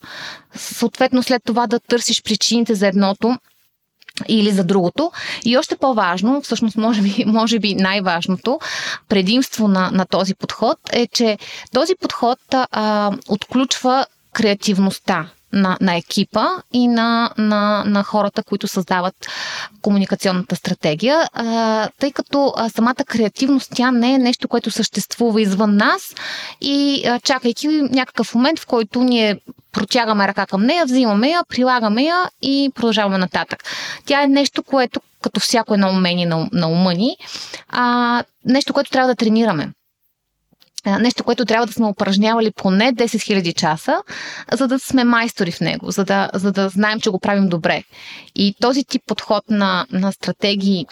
Съответно, 0.56 1.24
след 1.24 1.44
това 1.46 1.68
да 1.68 1.80
търсиш 1.80 2.24
причините 2.24 2.76
за 2.76 2.88
едното 2.88 3.38
или 4.28 4.52
за 4.52 4.64
другото. 4.64 5.12
И 5.46 5.58
още 5.58 5.76
по-важно, 5.76 6.42
всъщност 6.42 6.78
може 6.78 7.02
би, 7.02 7.24
може 7.28 7.60
би 7.60 7.76
най-важното 7.76 8.60
предимство 9.10 9.68
на, 9.68 9.92
на 9.92 10.06
този 10.06 10.36
подход 10.36 10.78
е, 10.92 11.08
че 11.08 11.38
този 11.74 11.96
подход 11.96 12.40
а, 12.52 13.12
отключва 13.30 14.06
креативността 14.34 15.30
на, 15.54 15.78
на 15.82 15.96
екипа 15.96 16.46
и 16.74 16.88
на, 16.88 17.32
на, 17.38 17.84
на 17.86 18.04
хората, 18.04 18.44
които 18.44 18.68
създават 18.68 19.16
комуникационната 19.82 20.56
стратегия, 20.56 21.30
а, 21.34 21.90
тъй 22.00 22.12
като 22.12 22.54
а, 22.58 22.70
самата 22.70 22.96
креативност 23.08 23.72
тя 23.76 23.92
не 23.92 24.14
е 24.14 24.18
нещо, 24.18 24.48
което 24.48 24.72
съществува 24.72 25.42
извън 25.42 25.76
нас 25.76 26.16
и 26.62 27.04
а, 27.08 27.20
чакайки 27.20 27.68
някакъв 27.68 28.36
момент, 28.36 28.60
в 28.60 28.66
който 28.66 29.04
ние 29.04 29.40
протягаме 29.72 30.28
ръка 30.28 30.46
към 30.46 30.66
нея, 30.66 30.86
взимаме 30.86 31.30
я, 31.30 31.44
прилагаме 31.50 32.04
я 32.04 32.30
и 32.42 32.72
продължаваме 32.76 33.18
нататък. 33.18 33.64
Тя 34.06 34.24
е 34.24 34.28
нещо, 34.28 34.64
което 34.64 35.02
като 35.22 35.40
всяко 35.40 35.74
едно 35.74 35.90
умение 35.90 36.26
на, 36.26 36.50
на 36.54 36.68
ума 36.68 36.94
ни, 36.94 37.18
а, 37.70 38.24
нещо, 38.46 38.74
което 38.74 38.92
трябва 38.92 39.08
да 39.08 39.16
тренираме 39.16 39.72
нещо, 41.00 41.24
което 41.24 41.46
трябва 41.46 41.68
да 41.68 41.74
сме 41.74 41.86
упражнявали 41.86 42.52
поне 42.52 42.94
10 42.94 43.06
000 43.06 43.54
часа, 43.54 44.02
за 44.54 44.68
да 44.68 44.80
сме 44.80 45.04
майстори 45.04 45.52
в 45.52 45.60
него, 45.60 45.92
за 45.92 46.06
да, 46.06 46.30
за 46.34 46.52
да 46.52 46.70
знаем, 46.70 47.00
че 47.00 47.10
го 47.10 47.20
правим 47.20 47.50
добре. 47.50 47.84
И 48.36 48.56
този 48.62 48.84
тип 48.84 49.02
подход 49.06 49.44
на, 49.50 49.86
на 49.92 50.12
стратегии, 50.12 50.86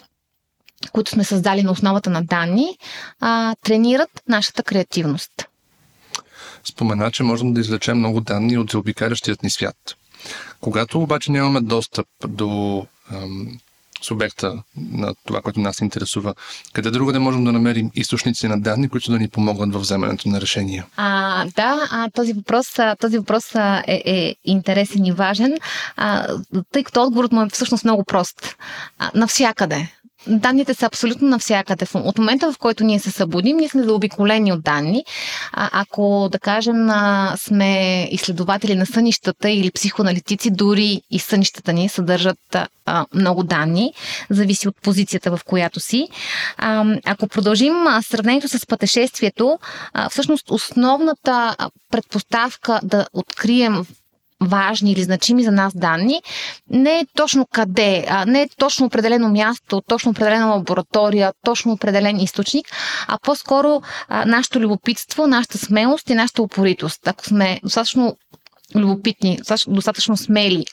които 0.92 1.10
сме 1.10 1.24
създали 1.24 1.62
на 1.62 1.70
основата 1.70 2.10
на 2.10 2.24
данни, 2.24 2.78
а, 3.20 3.54
тренират 3.62 4.10
нашата 4.28 4.62
креативност. 4.62 5.32
Спомена, 6.64 7.10
че 7.10 7.22
можем 7.22 7.52
да 7.52 7.60
извлечем 7.60 7.98
много 7.98 8.20
данни 8.20 8.58
от 8.58 8.70
заобикалящият 8.70 9.42
ни 9.42 9.50
свят. 9.50 9.76
Когато 10.60 11.00
обаче 11.02 11.32
нямаме 11.32 11.60
достъп 11.60 12.06
до 12.28 12.86
ам, 13.12 13.58
субекта 14.06 14.62
на 14.76 15.14
това, 15.26 15.40
което 15.42 15.60
нас 15.60 15.80
интересува. 15.80 16.34
Къде 16.72 16.90
друго 16.90 17.12
да 17.12 17.20
можем 17.20 17.44
да 17.44 17.52
намерим 17.52 17.90
източници 17.94 18.48
на 18.48 18.60
данни, 18.60 18.88
които 18.88 19.10
да 19.10 19.18
ни 19.18 19.28
помогнат 19.28 19.74
в 19.74 19.78
вземането 19.78 20.28
на 20.28 20.40
решения? 20.40 20.86
А, 20.96 21.44
да, 21.44 21.88
а, 21.90 22.10
този 22.10 22.32
въпрос, 22.32 22.66
този 23.00 23.18
въпрос 23.18 23.54
е, 23.54 24.02
е 24.06 24.34
интересен 24.44 25.04
и 25.04 25.12
важен, 25.12 25.56
а, 25.96 26.26
тъй 26.72 26.84
като 26.84 27.02
отговорът 27.02 27.32
му 27.32 27.42
е 27.42 27.48
всъщност 27.48 27.84
много 27.84 28.04
прост. 28.04 28.56
А, 28.98 29.10
навсякъде 29.14 29.88
данните 30.26 30.74
са 30.74 30.86
абсолютно 30.86 31.28
навсякъде. 31.28 31.86
От 31.94 32.18
момента, 32.18 32.52
в 32.52 32.58
който 32.58 32.84
ние 32.84 32.98
се 32.98 33.10
събудим, 33.10 33.56
ние 33.56 33.68
сме 33.68 33.82
заобиколени 33.82 34.52
от 34.52 34.62
данни. 34.62 35.04
А, 35.52 35.70
ако, 35.72 36.28
да 36.32 36.38
кажем, 36.38 36.88
сме 37.36 38.02
изследователи 38.10 38.74
на 38.74 38.86
сънищата 38.86 39.50
или 39.50 39.70
психоаналитици, 39.70 40.50
дори 40.50 41.00
и 41.10 41.18
сънищата 41.18 41.72
ни 41.72 41.88
съдържат 41.88 42.56
а, 42.86 43.06
много 43.14 43.42
данни, 43.42 43.92
зависи 44.30 44.68
от 44.68 44.76
позицията, 44.82 45.36
в 45.36 45.40
която 45.44 45.80
си. 45.80 46.08
А, 46.58 46.84
ако 47.04 47.28
продължим 47.28 47.74
сравнението 48.02 48.48
с 48.48 48.66
пътешествието, 48.66 49.58
а, 49.92 50.08
всъщност 50.08 50.50
основната 50.50 51.56
предпоставка 51.90 52.80
да 52.82 53.06
открием 53.12 53.86
важни 54.44 54.92
или 54.92 55.02
значими 55.02 55.44
за 55.44 55.52
нас 55.52 55.76
данни, 55.76 56.22
не 56.70 56.98
е 56.98 57.06
точно 57.16 57.46
къде, 57.52 58.06
а 58.08 58.24
не 58.24 58.42
е 58.42 58.48
точно 58.58 58.86
определено 58.86 59.28
място, 59.28 59.82
точно 59.88 60.10
определена 60.10 60.46
лаборатория, 60.46 61.32
точно 61.44 61.72
определен 61.72 62.20
източник, 62.20 62.66
а 63.08 63.18
по-скоро 63.18 63.82
а, 64.08 64.24
нашето 64.24 64.60
любопитство, 64.60 65.26
нашата 65.26 65.58
смелост 65.58 66.10
и 66.10 66.14
нашата 66.14 66.42
упоритост. 66.42 67.08
Ако 67.08 67.24
сме 67.24 67.60
достатъчно 67.62 68.16
любопитни, 68.74 69.38
достатъчно 69.68 70.16
смели 70.16 70.64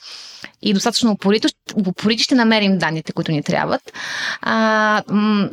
и 0.62 0.72
достатъчно 0.72 1.10
упорито, 1.10 1.48
упорити 1.88 2.22
ще 2.22 2.34
намерим 2.34 2.78
данните, 2.78 3.12
които 3.12 3.32
ни 3.32 3.42
трябват. 3.42 3.92
А, 4.40 5.02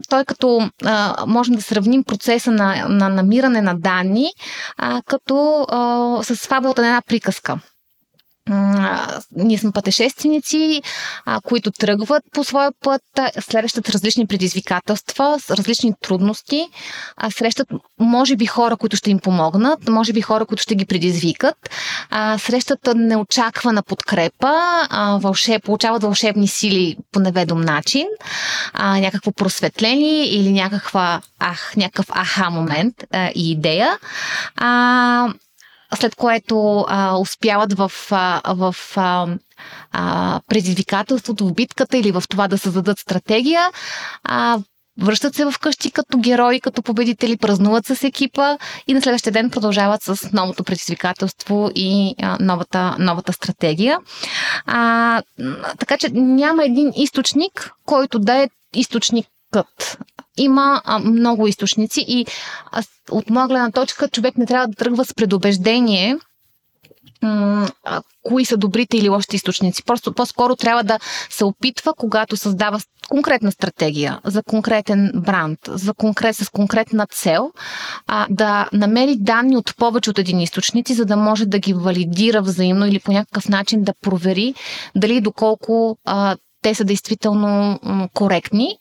той 0.09 0.25
като 0.25 0.69
а, 0.85 1.25
можем 1.27 1.55
да 1.55 1.61
сравним 1.61 2.03
процеса 2.03 2.51
на, 2.51 2.85
на 2.89 3.09
намиране 3.09 3.61
на 3.61 3.75
данни 3.75 4.33
а, 4.77 5.01
като 5.05 5.65
а, 5.69 6.23
с 6.23 6.35
фабулата 6.35 6.81
на 6.81 6.87
една 6.87 7.01
приказка 7.01 7.59
ние 9.35 9.57
сме 9.57 9.71
пътешественици, 9.71 10.81
а, 11.25 11.41
които 11.41 11.71
тръгват 11.71 12.23
по 12.33 12.43
своя 12.43 12.71
път, 12.83 13.01
срещат 13.39 13.89
различни 13.89 14.27
предизвикателства, 14.27 15.39
различни 15.49 15.93
трудности, 16.01 16.69
а, 17.17 17.31
срещат, 17.31 17.67
може 17.99 18.35
би, 18.35 18.45
хора, 18.45 18.77
които 18.77 18.95
ще 18.95 19.11
им 19.11 19.19
помогнат, 19.19 19.89
може 19.89 20.13
би 20.13 20.21
хора, 20.21 20.45
които 20.45 20.63
ще 20.63 20.75
ги 20.75 20.85
предизвикат, 20.85 21.55
а, 22.09 22.37
срещат 22.37 22.79
неочаквана 22.95 23.83
подкрепа, 23.83 24.53
а, 24.89 25.19
получават 25.63 26.03
вълшебни 26.03 26.47
сили 26.47 26.97
по 27.11 27.19
неведом 27.19 27.61
начин, 27.61 28.07
а, 28.73 28.99
някакво 28.99 29.31
просветление 29.31 30.25
или 30.25 30.51
някаква, 30.51 31.21
ах, 31.39 31.73
някакъв 31.77 32.05
аха 32.09 32.49
момент 32.49 32.93
а, 33.11 33.31
и 33.35 33.51
идея. 33.51 33.97
А, 34.55 35.33
след 35.95 36.15
което 36.15 36.85
а, 36.87 37.17
успяват 37.17 37.73
в, 37.73 37.91
а, 38.11 38.41
в 38.53 38.75
а, 38.95 39.27
а, 39.91 40.39
предизвикателството, 40.47 41.47
в 41.47 41.53
битката 41.53 41.97
или 41.97 42.11
в 42.11 42.23
това 42.29 42.47
да 42.47 42.57
създадат 42.57 42.99
стратегия. 42.99 43.71
А, 44.23 44.59
връщат 45.01 45.35
се 45.35 45.51
вкъщи 45.51 45.91
като 45.91 46.17
герои, 46.17 46.61
като 46.61 46.81
победители, 46.81 47.37
празнуват 47.37 47.85
с 47.85 48.03
екипа 48.03 48.57
и 48.87 48.93
на 48.93 49.01
следващия 49.01 49.33
ден 49.33 49.49
продължават 49.49 50.03
с 50.03 50.31
новото 50.33 50.63
предизвикателство 50.63 51.71
и 51.75 52.15
а, 52.21 52.37
новата, 52.39 52.95
новата 52.99 53.33
стратегия. 53.33 53.99
А, 54.65 55.21
така 55.79 55.97
че 55.97 56.09
няма 56.13 56.65
един 56.65 56.91
източник, 56.95 57.71
който 57.85 58.19
да 58.19 58.33
е 58.33 58.49
източник 58.75 59.27
кът. 59.51 59.97
Има 60.37 60.81
а, 60.85 60.99
много 60.99 61.47
източници 61.47 62.05
и 62.07 62.25
а, 62.71 62.83
от 63.11 63.29
моя 63.29 63.47
гледна 63.47 63.71
точка 63.71 64.09
човек 64.09 64.37
не 64.37 64.45
трябва 64.45 64.67
да 64.67 64.75
тръгва 64.75 65.05
с 65.05 65.13
предубеждение 65.13 66.17
м- 67.21 67.69
а, 67.83 68.01
кои 68.23 68.45
са 68.45 68.57
добрите 68.57 68.97
или 68.97 69.09
лошите 69.09 69.35
източници. 69.35 69.83
Просто 69.83 70.13
по-скоро 70.13 70.55
трябва 70.55 70.83
да 70.83 70.99
се 71.29 71.45
опитва, 71.45 71.93
когато 71.97 72.37
създава 72.37 72.79
конкретна 73.09 73.51
стратегия 73.51 74.19
за 74.23 74.43
конкретен 74.43 75.11
бранд, 75.15 75.59
за 75.67 75.93
конкрет, 75.93 76.35
с 76.35 76.49
конкретна 76.49 77.07
цел, 77.07 77.51
а, 78.07 78.27
да 78.29 78.69
намери 78.73 79.15
данни 79.19 79.57
от 79.57 79.75
повече 79.77 80.09
от 80.09 80.19
един 80.19 80.39
източници, 80.39 80.93
за 80.93 81.05
да 81.05 81.17
може 81.17 81.45
да 81.45 81.59
ги 81.59 81.73
валидира 81.73 82.41
взаимно 82.41 82.85
или 82.85 82.99
по 82.99 83.11
някакъв 83.11 83.49
начин 83.49 83.83
да 83.83 83.93
провери 84.01 84.53
дали 84.95 85.21
доколко 85.21 85.97
а, 86.05 86.37
те 86.61 86.75
са 86.75 86.83
действително 86.83 87.79
коректни. 88.13 88.77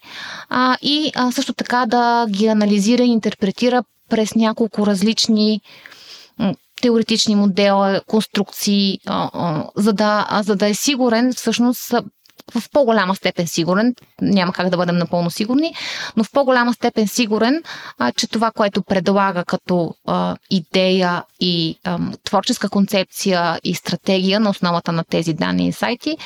А, 0.48 0.76
и 0.82 1.12
а, 1.14 1.32
също 1.32 1.54
така 1.54 1.86
да 1.86 2.26
ги 2.30 2.46
анализира 2.46 3.02
и 3.02 3.10
интерпретира 3.10 3.84
през 4.08 4.34
няколко 4.34 4.86
различни 4.86 5.60
теоретични 6.80 7.36
модела, 7.36 8.00
конструкции, 8.06 8.98
а, 9.06 9.30
а, 9.32 9.64
за, 9.76 9.92
да, 9.92 10.40
за 10.44 10.56
да 10.56 10.68
е 10.68 10.74
сигурен 10.74 11.32
всъщност 11.32 11.94
в 12.50 12.70
по-голяма 12.72 13.16
степен 13.16 13.46
сигурен, 13.46 13.94
няма 14.22 14.52
как 14.52 14.68
да 14.68 14.76
бъдем 14.76 14.96
напълно 14.96 15.30
сигурни, 15.30 15.74
но 16.16 16.24
в 16.24 16.30
по-голяма 16.32 16.74
степен 16.74 17.08
сигурен, 17.08 17.62
а, 17.98 18.12
че 18.12 18.26
това, 18.26 18.50
което 18.50 18.82
предлага 18.82 19.44
като 19.44 19.94
а, 20.06 20.36
идея 20.50 21.24
и 21.40 21.78
а, 21.84 21.98
творческа 22.24 22.68
концепция 22.68 23.60
и 23.64 23.74
стратегия 23.74 24.40
на 24.40 24.50
основата 24.50 24.92
на 24.92 25.04
тези 25.04 25.34
данни 25.34 25.68
и 25.68 25.72
сайти, 25.72 26.16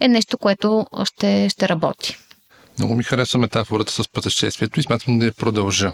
е 0.00 0.08
нещо, 0.08 0.38
което 0.38 0.86
ще, 1.04 1.48
ще 1.48 1.68
работи. 1.68 2.16
Много 2.78 2.94
ми 2.94 3.04
харесва 3.04 3.38
метафората 3.38 3.92
с 3.92 4.08
пътешествието 4.08 4.80
и 4.80 4.82
смятам 4.82 5.18
да 5.18 5.26
я 5.26 5.32
продължа. 5.32 5.92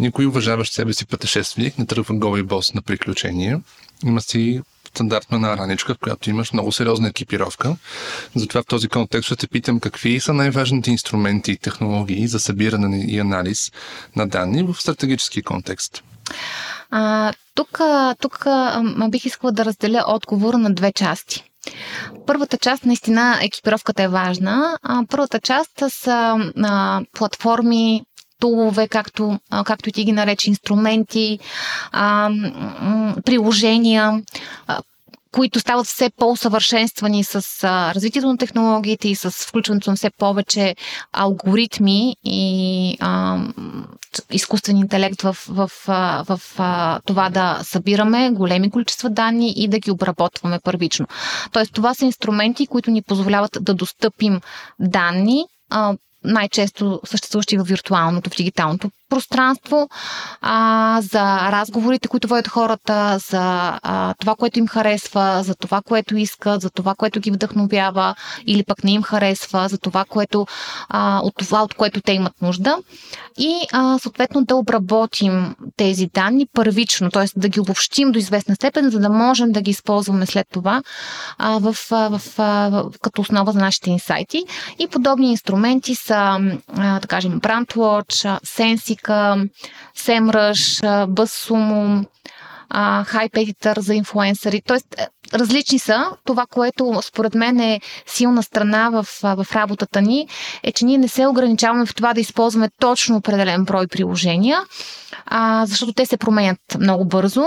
Никой 0.00 0.26
уважаващ 0.26 0.72
себе 0.72 0.92
си 0.92 1.06
пътешественик 1.06 1.78
не 1.78 1.86
тръгва 1.86 2.14
гол 2.14 2.38
и 2.38 2.42
бос 2.42 2.74
на 2.74 2.82
приключения. 2.82 3.60
Има 4.04 4.20
си 4.20 4.60
стандартна 4.94 5.38
на 5.38 5.56
раничка, 5.56 5.94
в 5.94 5.98
която 5.98 6.30
имаш 6.30 6.52
много 6.52 6.72
сериозна 6.72 7.08
екипировка. 7.08 7.76
Затова 8.36 8.62
в 8.62 8.66
този 8.66 8.88
контекст 8.88 9.26
ще 9.26 9.36
те 9.36 9.48
питам 9.48 9.80
какви 9.80 10.20
са 10.20 10.32
най-важните 10.32 10.90
инструменти 10.90 11.52
и 11.52 11.56
технологии 11.56 12.28
за 12.28 12.40
събиране 12.40 13.04
и 13.08 13.18
анализ 13.18 13.72
на 14.16 14.28
данни 14.28 14.62
в 14.62 14.74
стратегически 14.74 15.42
контекст. 15.42 16.02
А, 16.90 17.32
тук, 17.54 17.80
тук 18.20 18.46
бих 19.08 19.24
искала 19.24 19.52
да 19.52 19.64
разделя 19.64 20.04
отговор 20.06 20.54
на 20.54 20.74
две 20.74 20.92
части. 20.92 21.44
Първата 22.26 22.58
част, 22.58 22.84
наистина, 22.84 23.38
екипировката 23.42 24.02
е 24.02 24.08
важна. 24.08 24.78
А, 24.82 25.02
първата 25.10 25.40
част 25.40 25.82
са 25.88 26.36
а, 26.62 27.02
платформи, 27.12 28.02
тулове, 28.44 28.88
както, 28.88 29.38
както 29.64 29.90
ти 29.90 30.04
ги 30.04 30.12
наречи, 30.12 30.50
инструменти, 30.50 31.38
а, 31.92 32.30
приложения, 33.24 34.22
а, 34.66 34.78
които 35.32 35.60
стават 35.60 35.86
все 35.86 36.10
по-усъвършенствани 36.10 37.24
с 37.24 37.64
а, 37.64 37.94
развитието 37.94 38.28
на 38.28 38.36
технологиите 38.38 39.08
и 39.08 39.14
с 39.14 39.30
включването 39.30 39.90
на 39.90 39.96
все 39.96 40.10
повече 40.10 40.76
алгоритми 41.12 42.16
и 42.24 42.96
а, 43.00 43.38
изкуствен 44.30 44.76
интелект 44.76 45.22
в, 45.22 45.36
в, 45.48 45.70
в, 45.86 46.24
в 46.28 46.40
а, 46.58 47.00
това 47.06 47.30
да 47.30 47.60
събираме 47.62 48.30
големи 48.30 48.70
количества 48.70 49.10
данни 49.10 49.52
и 49.56 49.68
да 49.68 49.78
ги 49.78 49.90
обработваме 49.90 50.58
първично. 50.64 51.06
Тоест, 51.52 51.72
това 51.72 51.94
са 51.94 52.04
инструменти, 52.04 52.66
които 52.66 52.90
ни 52.90 53.02
позволяват 53.02 53.58
да 53.60 53.74
достъпим 53.74 54.40
данни 54.80 55.44
а, 55.70 55.94
най-често 56.24 57.00
съществуващи 57.04 57.58
в 57.58 57.64
виртуалното, 57.64 58.30
в 58.30 58.36
дигиталното 58.36 58.90
пространство, 59.08 59.88
а, 60.40 61.00
за 61.02 61.50
разговорите, 61.52 62.08
които 62.08 62.28
водят 62.28 62.48
хората, 62.48 63.18
за 63.18 63.78
а, 63.82 64.14
това, 64.14 64.34
което 64.34 64.58
им 64.58 64.66
харесва, 64.66 65.42
за 65.42 65.54
това, 65.54 65.82
което 65.82 66.16
искат, 66.16 66.60
за 66.60 66.70
това, 66.70 66.94
което 66.94 67.20
ги 67.20 67.30
вдъхновява 67.30 68.14
или 68.46 68.64
пък 68.64 68.84
не 68.84 68.92
им 68.92 69.02
харесва, 69.02 69.68
за 69.68 69.78
това, 69.78 70.04
което, 70.04 70.46
а, 70.88 71.20
от 71.22 71.34
това, 71.36 71.62
от 71.62 71.74
което 71.74 72.00
те 72.00 72.12
имат 72.12 72.42
нужда. 72.42 72.78
И 73.38 73.66
а, 73.72 73.98
съответно 73.98 74.44
да 74.44 74.56
обработим 74.56 75.54
тези 75.76 76.06
данни 76.06 76.46
първично, 76.52 77.10
т.е. 77.10 77.40
да 77.40 77.48
ги 77.48 77.60
обобщим 77.60 78.12
до 78.12 78.18
известна 78.18 78.54
степен, 78.54 78.90
за 78.90 78.98
да 78.98 79.08
можем 79.08 79.52
да 79.52 79.62
ги 79.62 79.70
използваме 79.70 80.26
след 80.26 80.46
това 80.52 80.82
а, 81.38 81.58
в, 81.58 81.72
в, 81.90 82.08
в, 82.10 82.20
в, 82.36 82.90
като 83.02 83.22
основа 83.22 83.52
за 83.52 83.58
нашите 83.58 83.90
инсайти. 83.90 84.44
И 84.78 84.88
подобни 84.88 85.30
инструменти 85.30 85.94
са, 85.94 86.38
а, 86.76 87.00
да 87.00 87.08
кажем, 87.08 87.40
BrandWatch, 87.40 88.40
Sensi, 88.44 88.93
Музика, 88.94 89.44
Семръж, 89.94 90.80
Бъсумо, 91.08 92.04
Hype 92.74 93.80
за 93.80 93.94
инфлуенсъри. 93.94 94.62
Тоест, 94.66 94.94
е, 94.98 95.06
различни 95.32 95.78
са. 95.78 96.10
Това, 96.24 96.46
което 96.46 97.00
според 97.02 97.34
мен 97.34 97.60
е 97.60 97.80
силна 98.06 98.42
страна 98.42 98.90
в, 98.90 99.06
в 99.22 99.46
работата 99.54 100.02
ни, 100.02 100.28
е, 100.62 100.72
че 100.72 100.84
ние 100.84 100.98
не 100.98 101.08
се 101.08 101.26
ограничаваме 101.26 101.86
в 101.86 101.94
това 101.94 102.14
да 102.14 102.20
използваме 102.20 102.68
точно 102.80 103.16
определен 103.16 103.64
брой 103.64 103.86
приложения, 103.86 104.60
а, 105.26 105.66
защото 105.66 105.92
те 105.92 106.06
се 106.06 106.16
променят 106.16 106.58
много 106.80 107.04
бързо 107.04 107.44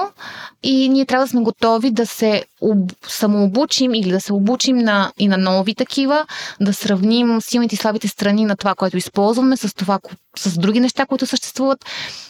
и 0.63 0.89
ние 0.89 1.05
трябва 1.05 1.25
да 1.25 1.29
сме 1.29 1.41
готови 1.41 1.91
да 1.91 2.05
се 2.05 2.43
об, 2.61 2.91
самообучим 3.07 3.93
или 3.93 4.11
да 4.11 4.21
се 4.21 4.33
обучим 4.33 4.77
на, 4.77 5.11
и 5.17 5.27
на 5.27 5.37
нови 5.37 5.75
такива, 5.75 6.25
да 6.61 6.73
сравним 6.73 7.41
силните 7.41 7.75
и 7.75 7.77
слабите 7.77 8.07
страни 8.07 8.45
на 8.45 8.55
това, 8.55 8.75
което 8.75 8.97
използваме 8.97 9.57
с 9.57 9.75
това, 9.75 9.99
с 10.37 10.57
други 10.57 10.79
неща, 10.79 11.05
които 11.05 11.25
съществуват 11.25 11.85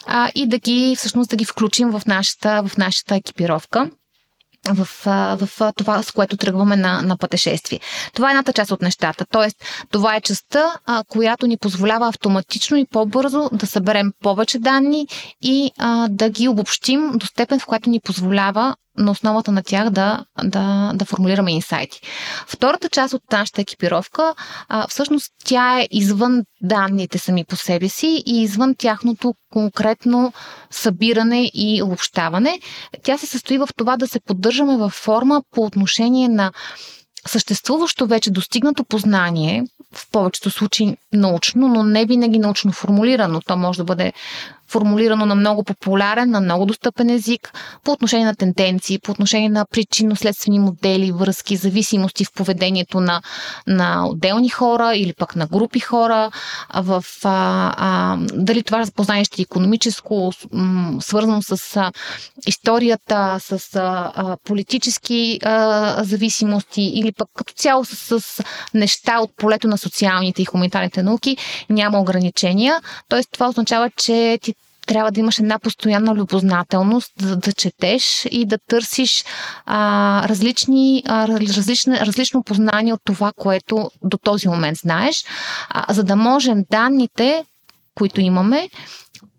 а, 0.06 0.30
и 0.34 0.46
да 0.46 0.58
ги, 0.58 0.94
всъщност, 0.98 1.30
да 1.30 1.36
ги 1.36 1.44
включим 1.44 1.90
в 1.90 2.02
нашата, 2.06 2.62
в 2.66 2.76
нашата 2.76 3.14
екипировка 3.14 3.90
в, 4.74 4.88
в 5.46 5.72
това, 5.76 6.02
с 6.02 6.12
което 6.12 6.36
тръгваме 6.36 6.76
на, 6.76 7.02
на 7.02 7.16
пътешествие. 7.16 7.80
Това 8.14 8.28
е 8.28 8.32
едната 8.32 8.52
част 8.52 8.70
от 8.70 8.82
нещата. 8.82 9.26
Тоест, 9.30 9.56
това 9.90 10.16
е 10.16 10.20
частта, 10.20 10.64
а, 10.86 11.04
която 11.08 11.46
ни 11.46 11.56
позволява 11.56 12.08
автоматично 12.08 12.76
и 12.76 12.86
по-бързо 12.90 13.48
да 13.52 13.66
съберем 13.66 14.12
повече 14.22 14.58
данни 14.58 15.06
и 15.42 15.70
а, 15.78 16.08
да 16.08 16.30
ги 16.30 16.48
обобщим 16.48 17.12
до 17.14 17.26
степен, 17.26 17.60
в 17.60 17.66
която 17.66 17.90
ни 17.90 18.00
позволява 18.00 18.74
на 18.98 19.10
основата 19.10 19.52
на 19.52 19.62
тях 19.62 19.90
да, 19.90 20.24
да, 20.44 20.92
да 20.94 21.04
формулираме 21.04 21.52
инсайти. 21.52 22.00
Втората 22.46 22.88
част 22.88 23.14
от 23.14 23.22
нашата 23.32 23.60
екипировка, 23.60 24.34
а, 24.68 24.86
всъщност 24.88 25.32
тя 25.44 25.80
е 25.80 25.88
извън 25.90 26.42
данните 26.62 27.18
сами 27.18 27.44
по 27.44 27.56
себе 27.56 27.88
си 27.88 28.22
и 28.26 28.42
извън 28.42 28.74
тяхното 28.78 29.34
конкретно 29.52 30.32
събиране 30.70 31.50
и 31.54 31.82
обобщаване. 31.82 32.60
Тя 33.02 33.18
се 33.18 33.26
състои 33.26 33.58
в 33.58 33.68
това 33.76 33.96
да 33.96 34.08
се 34.08 34.20
поддържаме 34.20 34.76
във 34.76 34.92
форма 34.92 35.42
по 35.54 35.62
отношение 35.62 36.28
на 36.28 36.52
съществуващо 37.26 38.06
вече 38.06 38.30
достигнато 38.30 38.84
познание, 38.84 39.64
в 39.94 40.10
повечето 40.10 40.50
случаи 40.50 40.96
научно, 41.12 41.68
но 41.68 41.82
не 41.82 42.04
винаги 42.04 42.38
научно 42.38 42.72
формулирано. 42.72 43.40
То 43.40 43.56
може 43.56 43.78
да 43.78 43.84
бъде 43.84 44.12
формулирано 44.70 45.26
на 45.26 45.34
много 45.34 45.64
популярен, 45.64 46.30
на 46.30 46.40
много 46.40 46.66
достъпен 46.66 47.10
език, 47.10 47.52
по 47.84 47.92
отношение 47.92 48.26
на 48.26 48.34
тенденции, 48.34 48.98
по 48.98 49.12
отношение 49.12 49.48
на 49.48 49.66
причинно-следствени 49.70 50.58
модели, 50.58 51.12
връзки, 51.12 51.56
зависимости 51.56 52.24
в 52.24 52.32
поведението 52.32 53.00
на, 53.00 53.22
на 53.66 54.08
отделни 54.08 54.48
хора 54.48 54.96
или 54.96 55.12
пък 55.18 55.36
на 55.36 55.46
групи 55.46 55.80
хора, 55.80 56.30
в 56.74 57.04
а, 57.24 57.74
а, 57.76 58.16
дали 58.34 58.62
това 58.62 58.78
разпознание 58.78 59.24
ще 59.24 59.42
е 59.42 59.42
економическо, 59.42 60.32
свързано 61.00 61.42
с 61.42 61.76
а, 61.76 61.92
историята, 62.46 63.36
с 63.40 63.76
а, 63.76 64.36
политически 64.44 65.38
а, 65.42 66.04
зависимости 66.04 66.82
или 66.82 67.12
пък 67.12 67.28
като 67.34 67.52
цяло 67.52 67.84
с, 67.84 68.20
с 68.20 68.44
неща 68.74 69.20
от 69.20 69.30
полето 69.36 69.68
на 69.68 69.78
социалните 69.78 70.42
и 70.42 70.44
хуманитарните 70.44 71.02
науки, 71.02 71.36
няма 71.70 72.00
ограничения. 72.00 72.80
Тоест 73.08 73.28
това 73.32 73.48
означава, 73.48 73.90
че 73.96 74.38
ти 74.42 74.54
трябва 74.88 75.10
да 75.10 75.20
имаш 75.20 75.38
една 75.38 75.58
постоянна 75.58 76.14
любознателност, 76.14 77.12
да, 77.16 77.36
да 77.36 77.52
четеш 77.52 78.26
и 78.30 78.46
да 78.46 78.58
търсиш 78.58 79.24
а, 79.66 80.28
различни, 80.28 81.02
а, 81.06 81.28
различни, 81.28 82.00
различно 82.00 82.42
познание 82.42 82.92
от 82.92 83.00
това, 83.04 83.32
което 83.36 83.90
до 84.02 84.18
този 84.18 84.48
момент 84.48 84.78
знаеш, 84.78 85.24
а, 85.68 85.92
за 85.94 86.04
да 86.04 86.16
можем 86.16 86.64
данните, 86.70 87.44
които 87.94 88.20
имаме, 88.20 88.70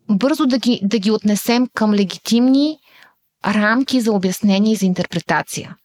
бързо 0.10 0.46
да 0.46 0.58
ги, 0.58 0.80
да 0.84 1.00
ги 1.00 1.12
отнесем 1.12 1.68
към 1.74 1.94
легитимни 1.94 2.78
рамки 3.46 4.02
за 4.02 4.12
обяснение 4.12 4.74
и 4.74 4.76
за 4.76 4.86
интерпретация. 4.86 5.76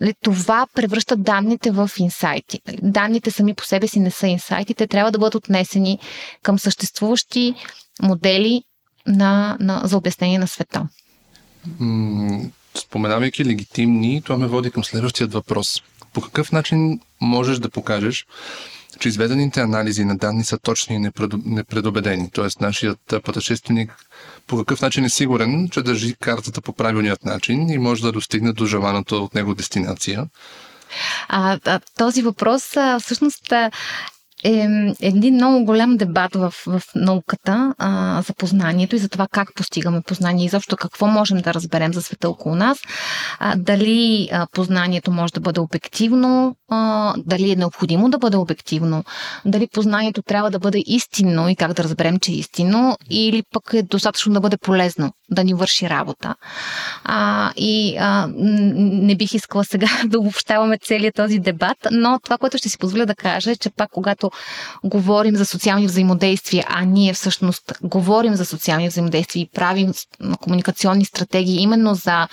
Нали, 0.00 0.14
това 0.24 0.66
превръща 0.74 1.16
данните 1.16 1.70
в 1.70 1.90
инсайти. 1.98 2.60
Данните 2.82 3.30
сами 3.30 3.54
по 3.54 3.64
себе 3.64 3.88
си 3.88 4.00
не 4.00 4.10
са 4.10 4.26
инсайти, 4.26 4.74
те 4.74 4.86
трябва 4.86 5.12
да 5.12 5.18
бъдат 5.18 5.34
отнесени 5.34 5.98
към 6.42 6.58
съществуващи 6.58 7.54
модели 8.02 8.62
на, 9.06 9.56
на, 9.60 9.80
за 9.84 9.96
обяснение 9.96 10.38
на 10.38 10.48
света. 10.48 10.88
Споменавайки 12.74 13.44
легитимни, 13.44 14.22
това 14.22 14.38
ме 14.38 14.46
води 14.46 14.70
към 14.70 14.84
следващия 14.84 15.26
въпрос. 15.26 15.82
По 16.12 16.20
какъв 16.20 16.52
начин 16.52 17.00
можеш 17.20 17.58
да 17.58 17.70
покажеш, 17.70 18.26
че 18.98 19.08
изведените 19.08 19.60
анализи 19.60 20.04
на 20.04 20.16
данни 20.16 20.44
са 20.44 20.58
точни 20.58 20.96
и 20.96 21.10
непредобедени? 21.44 22.30
Тоест, 22.30 22.60
нашият 22.60 23.14
пътешественик 23.24 24.08
по 24.46 24.56
какъв 24.56 24.80
начин 24.80 25.04
е 25.04 25.10
сигурен, 25.10 25.68
че 25.68 25.82
държи 25.82 26.14
картата 26.14 26.60
по 26.60 26.72
правилният 26.72 27.24
начин 27.24 27.68
и 27.68 27.78
може 27.78 28.02
да 28.02 28.12
достигне 28.12 28.52
до 28.52 28.66
желаната 28.66 29.16
от 29.16 29.34
него 29.34 29.54
дестинация? 29.54 30.26
А, 31.28 31.58
а, 31.64 31.80
този 31.96 32.22
въпрос 32.22 32.76
а, 32.76 33.00
всъщност 33.00 33.52
е 34.44 34.68
един 35.00 35.34
много 35.34 35.64
голям 35.64 35.96
дебат 35.96 36.34
в, 36.34 36.54
в 36.66 36.82
науката 36.94 37.74
а, 37.78 38.22
за 38.22 38.34
познанието 38.34 38.96
и 38.96 38.98
за 38.98 39.08
това 39.08 39.26
как 39.32 39.54
постигаме 39.54 40.02
познание 40.02 40.46
и 40.46 40.48
защо 40.48 40.76
какво 40.76 41.06
можем 41.06 41.38
да 41.38 41.54
разберем 41.54 41.94
за 41.94 42.02
света 42.02 42.28
около 42.30 42.54
нас. 42.54 42.78
А, 43.38 43.56
дали 43.56 44.28
а, 44.32 44.46
познанието 44.52 45.10
може 45.10 45.32
да 45.32 45.40
бъде 45.40 45.60
обективно, 45.60 46.56
а, 46.68 47.14
дали 47.18 47.50
е 47.50 47.56
необходимо 47.56 48.10
да 48.10 48.18
бъде 48.18 48.36
обективно, 48.36 49.04
дали 49.44 49.68
познанието 49.72 50.22
трябва 50.22 50.50
да 50.50 50.58
бъде 50.58 50.82
истинно 50.86 51.48
и 51.48 51.56
как 51.56 51.72
да 51.72 51.84
разберем, 51.84 52.18
че 52.18 52.32
е 52.32 52.34
истинно, 52.34 52.96
или 53.10 53.42
пък 53.52 53.70
е 53.74 53.82
достатъчно 53.82 54.32
да 54.32 54.40
бъде 54.40 54.56
полезно, 54.56 55.12
да 55.30 55.44
ни 55.44 55.54
върши 55.54 55.90
работа. 55.90 56.34
А, 57.04 57.52
и 57.56 57.96
а, 57.98 58.28
не 58.36 59.16
бих 59.16 59.34
искала 59.34 59.64
сега 59.64 59.88
да 60.06 60.18
обобщаваме 60.18 60.78
целият 60.78 61.14
този 61.14 61.38
дебат, 61.38 61.76
но 61.90 62.18
това, 62.24 62.38
което 62.38 62.58
ще 62.58 62.68
си 62.68 62.78
позволя 62.78 63.06
да 63.06 63.14
кажа 63.14 63.50
е, 63.50 63.56
че 63.56 63.70
пак 63.70 63.90
когато 63.90 64.30
говорим 64.84 65.36
за 65.36 65.46
социални 65.46 65.86
взаимодействия, 65.86 66.64
а 66.68 66.84
ние 66.84 67.12
всъщност 67.12 67.72
говорим 67.82 68.34
за 68.34 68.44
социални 68.44 68.88
взаимодействия 68.88 69.42
и 69.42 69.50
правим 69.54 69.92
комуникационни 70.40 71.04
стратегии 71.04 71.62
именно 71.62 71.94
за, 71.94 72.28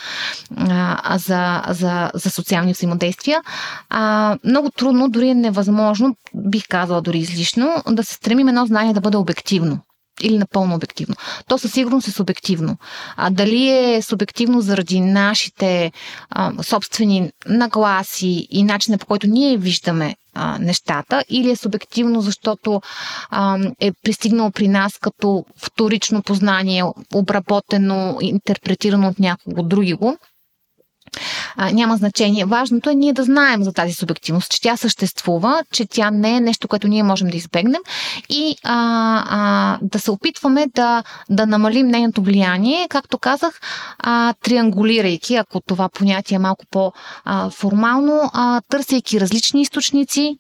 за, 1.16 1.64
за, 1.70 2.12
за 2.14 2.30
социални 2.30 2.74
взаимодействия, 2.74 3.42
а, 3.90 4.25
много 4.44 4.72
трудно, 4.72 5.10
дори 5.10 5.30
е 5.30 5.36
невъзможно, 5.36 6.16
бих 6.36 6.64
казала 6.70 7.02
дори 7.02 7.18
излишно, 7.18 7.84
да 7.90 8.04
се 8.04 8.14
стремим 8.14 8.48
едно 8.48 8.66
знание 8.66 8.94
да 8.94 9.02
бъде 9.02 9.18
обективно 9.18 9.80
или 10.22 10.38
напълно 10.38 10.76
обективно. 10.76 11.16
То 11.48 11.58
със 11.58 11.72
сигурност 11.72 12.08
е 12.08 12.12
субективно. 12.12 12.78
А 13.18 13.30
дали 13.30 13.70
е 13.70 14.02
субективно 14.02 14.62
заради 14.62 15.02
нашите 15.02 15.92
а, 16.30 16.64
собствени 16.64 17.32
нагласи 17.48 18.48
и 18.50 18.64
начина 18.64 18.98
по 18.98 19.06
който 19.06 19.28
ние 19.28 19.58
виждаме 19.58 20.16
а, 20.34 20.58
нещата, 20.60 21.24
или 21.30 21.52
е 21.52 21.56
субективно, 21.56 22.22
защото 22.22 22.82
а, 23.30 23.60
е 23.80 23.92
пристигнало 24.04 24.52
при 24.52 24.68
нас 24.68 24.98
като 25.02 25.46
вторично 25.58 26.24
познание, 26.24 26.84
обработено, 27.14 28.18
интерпретирано 28.22 29.08
от 29.08 29.20
някого 29.20 29.64
другиго 29.64 30.18
няма 31.58 31.98
значение. 31.98 32.46
Важното 32.46 32.90
е 32.90 32.96
ние 32.96 33.14
да 33.14 33.24
знаем 33.24 33.64
за 33.64 33.74
тази 33.74 33.94
субективност, 33.94 34.52
че 34.52 34.62
тя 34.62 34.78
съществува, 34.78 35.64
че 35.72 35.86
тя 35.86 36.12
не 36.12 36.36
е 36.36 36.40
нещо, 36.40 36.68
което 36.68 36.88
ние 36.88 37.04
можем 37.04 37.28
да 37.28 37.38
избегнем 37.38 37.82
и 38.30 38.56
а, 38.64 39.24
а, 39.30 39.80
да 39.82 40.00
се 40.00 40.12
опитваме 40.12 40.66
да, 40.76 41.04
да 41.30 41.46
намалим 41.46 41.88
нейното 41.88 42.22
влияние, 42.22 42.88
както 42.90 43.18
казах, 43.18 43.60
а, 44.00 44.34
триангулирайки, 44.34 45.36
ако 45.36 45.62
това 45.62 45.90
понятие 45.90 46.36
е 46.36 46.40
малко 46.40 46.66
по-формално, 46.72 48.32
търсейки 48.70 49.20
различни 49.20 49.62
източници, 49.62 50.38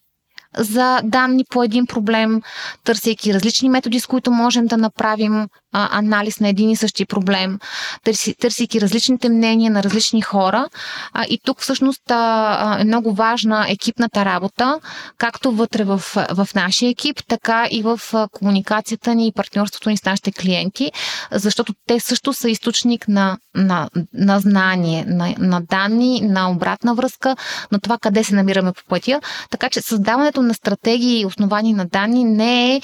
за 0.57 1.01
данни 1.03 1.45
по 1.49 1.63
един 1.63 1.85
проблем, 1.87 2.41
търсейки 2.83 3.33
различни 3.33 3.69
методи, 3.69 3.99
с 3.99 4.07
които 4.07 4.31
можем 4.31 4.65
да 4.67 4.77
направим 4.77 5.47
а, 5.75 5.97
анализ 5.97 6.39
на 6.39 6.49
един 6.49 6.69
и 6.69 6.75
същи 6.75 7.05
проблем, 7.05 7.59
търси, 8.03 8.35
търсейки 8.35 8.81
различните 8.81 9.29
мнения 9.29 9.71
на 9.71 9.83
различни 9.83 10.21
хора. 10.21 10.69
А, 11.13 11.25
и 11.29 11.39
тук 11.43 11.61
всъщност 11.61 12.11
а, 12.11 12.77
е 12.79 12.83
много 12.83 13.13
важна 13.13 13.65
екипната 13.69 14.25
работа, 14.25 14.79
както 15.17 15.51
вътре 15.51 15.83
в, 15.83 16.01
в 16.31 16.47
нашия 16.55 16.89
екип, 16.89 17.21
така 17.27 17.67
и 17.71 17.81
в 17.81 17.99
комуникацията 18.31 19.15
ни 19.15 19.27
и 19.27 19.31
партньорството 19.31 19.89
ни 19.89 19.97
с 19.97 20.05
нашите 20.05 20.31
клиенти, 20.31 20.91
защото 21.31 21.73
те 21.87 21.99
също 21.99 22.33
са 22.33 22.49
източник 22.49 23.07
на, 23.07 23.37
на, 23.55 23.89
на 24.13 24.39
знание, 24.39 25.05
на, 25.07 25.35
на 25.37 25.61
данни, 25.61 26.21
на 26.21 26.51
обратна 26.51 26.95
връзка, 26.95 27.35
на 27.71 27.79
това 27.79 27.97
къде 27.97 28.23
се 28.23 28.35
намираме 28.35 28.73
по 28.73 28.81
пътя. 28.89 29.21
Така 29.49 29.69
че 29.69 29.81
създаването 29.81 30.41
на 30.41 30.53
стратегии, 30.53 31.25
основани 31.25 31.73
на 31.73 31.85
данни, 31.85 32.23
не 32.23 32.75
е 32.75 32.81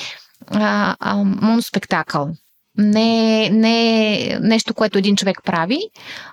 а, 0.51 0.95
а, 0.99 1.15
моноспектакъл. 1.15 2.30
Не, 2.77 3.49
не 3.49 4.13
е 4.13 4.39
нещо, 4.39 4.73
което 4.73 4.97
един 4.97 5.15
човек 5.15 5.38
прави, 5.45 5.79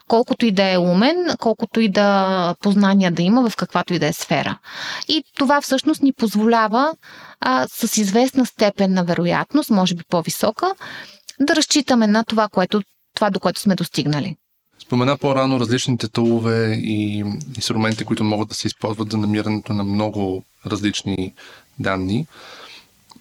колкото 0.09 0.47
и 0.47 0.51
да 0.51 0.73
е 0.73 0.79
умен, 0.79 1.27
колкото 1.39 1.81
и 1.81 1.89
да 1.89 2.55
познания 2.61 3.11
да 3.11 3.23
има 3.23 3.51
в 3.51 3.57
каквато 3.57 3.95
и 3.95 3.99
да 3.99 4.07
е 4.07 4.13
сфера. 4.13 4.59
И 5.09 5.25
това 5.37 5.61
всъщност 5.61 6.03
ни 6.03 6.13
позволява 6.13 6.95
а, 7.41 7.67
с 7.69 7.97
известна 7.97 8.47
степен 8.47 8.95
на 8.95 9.05
вероятност, 9.05 9.71
може 9.71 9.95
би 9.95 10.03
по-висока, 10.09 10.75
да 11.41 11.57
разчитаме 11.57 12.07
на 12.07 12.25
това, 12.25 12.49
което, 12.49 12.83
това 13.15 13.31
до 13.31 13.41
което 13.41 13.61
сме 13.61 13.75
достигнали. 13.75 14.37
Спомена 14.83 15.17
по-рано 15.17 15.61
различните 15.61 16.09
тулове 16.09 16.75
и 16.83 17.25
инструменти, 17.57 18.05
които 18.05 18.25
могат 18.25 18.49
да 18.49 18.55
се 18.55 18.67
използват 18.67 19.11
за 19.11 19.19
намирането 19.19 19.73
на 19.73 19.85
много 19.85 20.45
различни 20.67 21.35
данни. 21.79 22.27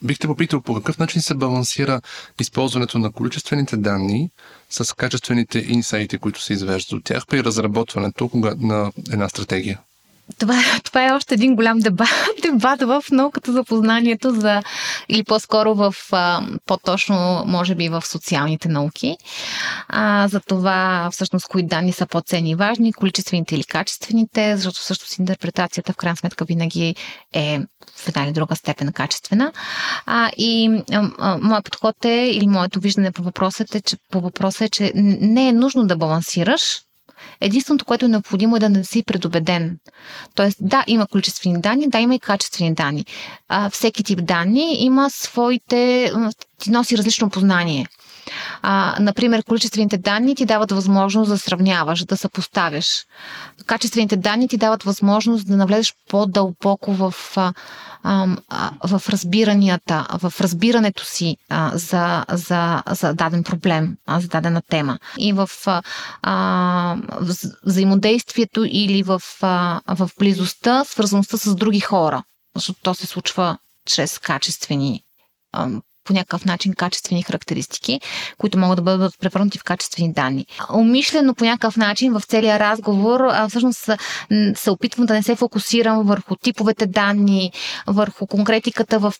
Бихте 0.04 0.28
попитал 0.28 0.62
по 0.62 0.76
какъв 0.76 0.98
начин 1.00 1.22
се 1.22 1.36
балансира 1.36 2.02
използването 2.40 3.00
на 3.00 3.12
количествените 3.12 3.78
данни 3.78 4.30
с 4.70 4.96
качествените 4.96 5.60
инсайти, 5.60 6.18
които 6.18 6.42
се 6.42 6.54
извеждат 6.54 6.92
от 6.94 7.04
тях 7.04 7.28
при 7.28 7.44
разработването 7.44 8.30
на 8.58 8.92
една 9.12 9.30
стратегия? 9.30 9.80
Това, 10.40 10.56
това 10.84 11.08
е 11.08 11.12
още 11.12 11.34
един 11.34 11.56
голям 11.56 11.80
дебат, 11.80 12.10
дебат 12.42 12.82
в 12.82 13.04
науката 13.12 13.52
за 13.52 13.64
познанието 13.64 14.32
за, 14.32 14.62
или 15.10 15.24
по-скоро 15.24 15.76
в, 15.76 15.96
по-точно, 16.66 17.44
може 17.46 17.76
би 17.76 17.90
в 17.90 18.06
социалните 18.06 18.70
науки. 18.70 19.18
А, 19.88 20.28
за 20.28 20.40
това 20.40 21.10
всъщност 21.12 21.48
кои 21.48 21.64
данни 21.64 21.92
са 21.92 22.06
по-ценни 22.06 22.50
и 22.50 22.56
важни, 22.56 22.94
количествените 22.94 23.56
или 23.56 23.64
качествените, 23.64 24.58
защото 24.58 24.80
всъщност 24.80 25.18
интерпретацията 25.18 25.94
в 25.94 25.98
крайна 25.98 26.18
сметка 26.18 26.46
винаги 26.46 26.96
е 27.34 27.60
в 27.96 28.08
една 28.08 28.24
или 28.24 28.32
друга 28.32 28.56
степен 28.56 28.94
качествена. 28.94 29.52
А, 30.06 30.32
и 30.38 30.82
а, 30.92 31.10
а, 31.20 31.38
моят 31.38 31.66
подход 31.66 32.06
е, 32.06 32.32
или 32.34 32.48
моето 32.48 32.80
виждане 32.80 33.12
по 33.12 33.24
въпросът 33.24 33.76
е, 33.76 33.82
че, 33.82 33.98
по 34.12 34.22
въпроса 34.22 34.66
е, 34.66 34.70
че 34.70 34.92
не 34.96 35.48
е 35.48 35.54
нужно 35.54 35.88
да 35.88 35.98
балансираш, 35.98 36.82
Единственото, 37.42 37.86
което 37.86 38.06
е 38.06 38.10
необходимо 38.10 38.56
е 38.56 38.60
да 38.60 38.70
не 38.70 38.84
си 38.84 39.04
предубеден. 39.04 39.78
Тоест, 40.36 40.58
да, 40.62 40.84
има 40.88 41.08
количествени 41.08 41.62
данни, 41.62 41.90
да, 41.90 42.00
има 42.00 42.16
и 42.16 42.20
качествени 42.20 42.74
данни. 42.74 43.06
А, 43.48 43.70
всеки 43.70 44.04
тип 44.04 44.26
данни 44.26 44.76
има 44.80 45.10
своите, 45.10 46.12
ти 46.60 46.72
носи 46.72 46.98
различно 46.98 47.30
познание. 47.30 47.86
А, 48.62 48.96
например, 49.00 49.44
количествените 49.44 49.98
данни 49.98 50.36
ти 50.36 50.46
дават 50.46 50.72
възможност 50.72 51.30
да 51.30 51.38
сравняваш, 51.38 52.06
да 52.06 52.18
съпоставяш. 52.18 53.06
Качествените 53.66 54.18
данни 54.18 54.48
ти 54.48 54.58
дават 54.58 54.84
възможност 54.84 55.48
да 55.48 55.58
навлезеш 55.58 55.94
по-дълбоко 56.10 56.94
в, 56.94 57.14
а, 57.36 57.54
а, 58.04 58.28
в 58.84 59.10
разбиранията, 59.10 60.08
в 60.22 60.34
разбирането 60.42 61.06
си 61.06 61.38
а, 61.50 61.72
за, 61.74 62.26
за, 62.30 62.84
за 62.92 63.14
даден 63.14 63.44
проблем, 63.44 63.96
а, 64.06 64.20
за 64.20 64.28
дадена 64.28 64.62
тема. 64.70 65.00
И 65.18 65.34
в 65.34 65.50
а, 66.22 66.96
взаимодействието 67.66 68.66
или 68.68 69.04
в, 69.04 69.22
а, 69.42 69.82
в 69.88 70.10
близостта, 70.20 70.84
свързаността 70.84 71.38
с 71.38 71.56
други 71.56 71.80
хора. 71.80 72.24
Защото 72.56 72.80
то 72.84 72.94
се 72.94 73.06
случва 73.08 73.58
чрез 73.86 74.20
качествени 74.20 75.04
по 76.08 76.14
някакъв 76.14 76.46
начин 76.46 76.74
качествени 76.74 77.24
характеристики, 77.24 78.00
които 78.38 78.58
могат 78.58 78.76
да 78.76 78.82
бъдат 78.82 79.20
превърнати 79.20 79.60
в 79.60 79.64
качествени 79.64 80.14
данни. 80.14 80.46
Умишлено 80.74 81.36
по 81.36 81.44
някакъв 81.46 81.78
начин 81.78 82.14
в 82.14 82.22
целия 82.28 82.60
разговор 82.60 83.22
всъщност 83.50 83.90
се 84.56 84.72
опитвам 84.72 85.06
да 85.06 85.14
не 85.14 85.24
се 85.24 85.36
фокусирам 85.36 86.04
върху 86.04 86.36
типовете 86.36 86.86
данни, 86.86 87.52
върху 87.88 88.28
конкретиката 88.28 89.00
в 89.00 89.14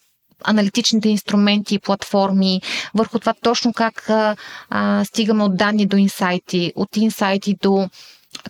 аналитичните 0.44 1.08
инструменти 1.08 1.74
и 1.74 1.78
платформи, 1.78 2.60
върху 2.94 3.18
това 3.18 3.34
точно 3.42 3.72
как 3.72 4.10
а, 4.10 5.04
стигаме 5.04 5.44
от 5.44 5.56
данни 5.56 5.86
до 5.86 5.96
инсайти, 5.96 6.72
от 6.76 6.96
инсайти 6.96 7.56
до 7.62 7.88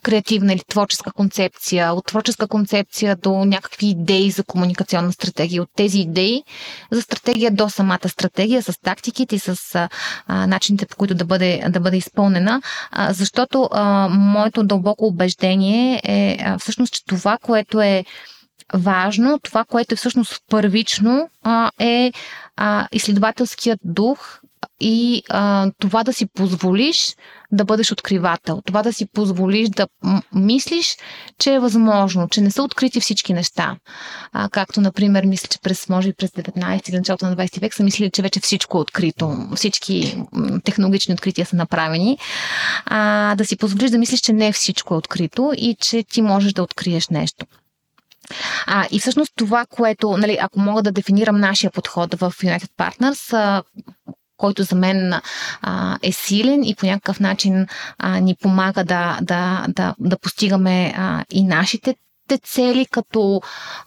креативна 0.03 0.53
или 0.53 0.62
творческа 0.68 1.12
концепция, 1.12 1.92
от 1.92 2.07
творческа 2.07 2.48
концепция 2.48 3.16
до 3.16 3.44
някакви 3.44 3.87
идеи 3.87 4.31
за 4.31 4.44
комуникационна 4.44 5.12
стратегия, 5.12 5.62
от 5.62 5.68
тези 5.77 5.98
идеи 5.98 6.42
за 6.90 7.03
стратегия 7.03 7.51
до 7.51 7.68
самата 7.70 8.09
стратегия, 8.09 8.62
с 8.62 8.81
тактиките 8.81 9.37
и 9.37 9.38
с 9.38 9.88
а, 10.27 10.46
начините 10.46 10.87
по 10.87 10.96
които 10.96 11.14
да 11.14 11.24
бъде, 11.24 11.62
да 11.68 11.81
бъде 11.81 11.96
изпълнена, 11.96 12.62
а, 12.90 13.12
защото 13.12 13.68
а, 13.72 14.09
моето 14.09 14.64
дълбоко 14.64 15.07
убеждение 15.07 16.01
е 16.05 16.38
а, 16.40 16.59
всъщност, 16.59 16.92
че 16.92 17.05
това, 17.05 17.38
което 17.42 17.81
е 17.81 18.05
важно, 18.74 19.38
това, 19.38 19.64
което 19.64 19.94
е 19.94 19.96
всъщност 19.96 20.42
първично, 20.51 21.29
а, 21.42 21.70
е 21.79 22.12
а, 22.57 22.88
изследователският 22.92 23.81
дух 23.85 24.40
и 24.80 25.22
а, 25.28 25.70
това 25.78 26.04
да 26.04 26.12
си 26.12 26.26
позволиш 26.26 27.16
да 27.52 27.64
бъдеш 27.64 27.92
откривател, 27.92 28.62
това 28.66 28.82
да 28.82 28.92
си 28.92 29.06
позволиш 29.06 29.68
да 29.68 29.86
мислиш, 30.34 30.96
че 31.38 31.54
е 31.54 31.58
възможно, 31.58 32.28
че 32.28 32.40
не 32.40 32.50
са 32.50 32.62
открити 32.62 33.00
всички 33.00 33.32
неща. 33.32 33.76
А, 34.32 34.48
както, 34.48 34.80
например, 34.80 35.24
мисля, 35.24 35.48
че 35.48 35.58
през, 35.60 35.88
може 35.88 36.08
би 36.08 36.14
през 36.14 36.30
19 36.30 36.88
или 36.88 36.96
началото 36.96 37.26
на 37.26 37.36
20 37.36 37.60
век 37.60 37.74
са 37.74 37.82
мислили, 37.82 38.10
че 38.10 38.22
вече 38.22 38.40
всичко 38.40 38.78
е 38.78 38.80
открито, 38.80 39.48
всички 39.54 40.22
технологични 40.64 41.14
открития 41.14 41.46
са 41.46 41.56
направени. 41.56 42.18
А, 42.84 43.34
да 43.34 43.44
си 43.44 43.56
позволиш 43.56 43.90
да 43.90 43.98
мислиш, 43.98 44.20
че 44.20 44.32
не 44.32 44.52
всичко 44.52 44.94
е 44.94 44.96
открито 44.96 45.52
и 45.56 45.76
че 45.80 46.02
ти 46.02 46.22
можеш 46.22 46.52
да 46.52 46.62
откриеш 46.62 47.08
нещо. 47.08 47.46
А, 48.66 48.86
и 48.90 49.00
всъщност 49.00 49.32
това, 49.36 49.66
което, 49.66 50.16
нали, 50.16 50.38
ако 50.40 50.60
мога 50.60 50.82
да 50.82 50.92
дефинирам 50.92 51.40
нашия 51.40 51.70
подход 51.70 52.14
в 52.14 52.32
United 52.42 52.70
Partners, 52.78 53.32
а, 53.32 53.62
който 54.38 54.62
за 54.62 54.77
мен 54.77 55.14
а, 55.62 55.98
е 56.03 56.12
силен 56.12 56.64
и 56.64 56.74
по 56.74 56.87
някакъв 56.87 57.20
начин 57.20 57.66
а, 57.98 58.20
ни 58.20 58.35
помага 58.42 58.85
да, 58.85 59.18
да, 59.22 59.66
да, 59.68 59.94
да 59.98 60.18
постигаме 60.18 60.94
а, 60.96 61.24
и 61.31 61.44
нашите 61.44 61.94
цели 62.37 62.87
като 62.87 63.40